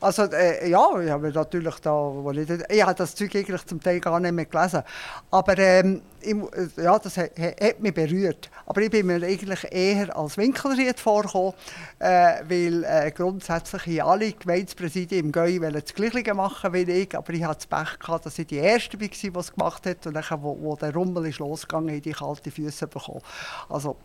[0.00, 3.80] Also äh, ja, ich habe natürlich da, wo ich, ich habe das Zeug eigentlich zum
[3.82, 4.82] Teil gar nicht mehr gelesen,
[5.30, 6.36] aber ähm, ich,
[6.76, 8.50] ja, das hat, hat, mich berührt.
[8.66, 11.52] Aber ich bin mir eigentlich eher als Winkelried vorgekommen,
[11.98, 17.32] äh, weil äh, grundsätzlich in alle Gemeindepräsidien im Gäu das Gleiche machen wie ich, aber
[17.32, 20.14] ich hatte das Pech gehabt, dass ich die Erste war, die es gemacht hat und
[20.14, 23.20] dann, wo, wo der Rummel ist losgegangen, habe ich die kalte Füße bekommen.
[23.68, 23.96] Also,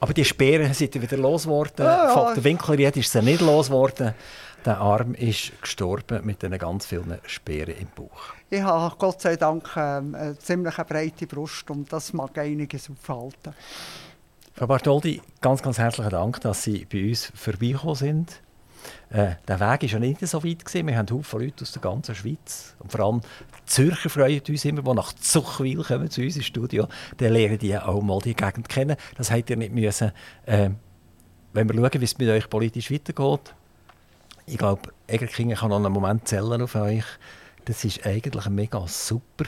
[0.00, 1.86] aber die Speeren sind wieder losgeworden.
[1.86, 2.34] Ja, ja.
[2.34, 4.14] Der Winkelried ist sie nicht losgeworden.
[4.64, 8.32] Der Arm ist gestorben mit einer ganz vielen Speeren im Bauch.
[8.48, 13.52] Ich habe Gott sei Dank ähm, eine ziemlich breite Brust und das mag einiges aufhalten.
[14.54, 18.40] Frau Bartoldi, ganz, ganz herzlichen Dank, dass Sie bei uns vorbeigekommen sind.
[19.10, 20.64] Äh, der Weg war ja nicht so weit.
[20.64, 20.86] Gewesen.
[20.86, 22.74] Wir haben viele Leute aus der ganzen Schweiz.
[22.78, 26.46] Und vor allem die Zürcher freuen uns immer, die nach Zuchwil kommen zu uns ins
[26.46, 26.88] Studio.
[27.18, 28.96] Dann lernen die auch mal die Gegend kennen.
[29.18, 30.12] Das hätte ihr nicht müssen.
[30.46, 30.70] Äh,
[31.52, 33.54] wenn wir schauen, wie es mit euch politisch weitergeht,
[34.46, 37.04] ich glaube, Egerkingen kann noch einen Moment zählen auf euch.
[37.64, 39.44] Das ist eigentlich mega super.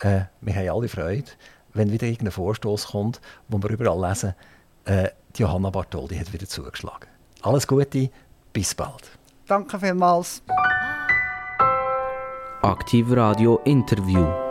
[0.00, 1.30] Äh, wir haben alle Freude,
[1.74, 4.34] wenn wieder irgendein Vorstoß kommt, wo wir überall lesen,
[4.84, 7.08] äh, die Johanna Bartoldi hat wieder zugeschlagen.
[7.42, 8.10] Alles Gute,
[8.52, 9.10] bis bald.
[9.46, 10.42] Danke vielmals.
[12.62, 14.47] Aktiv Radio Interview.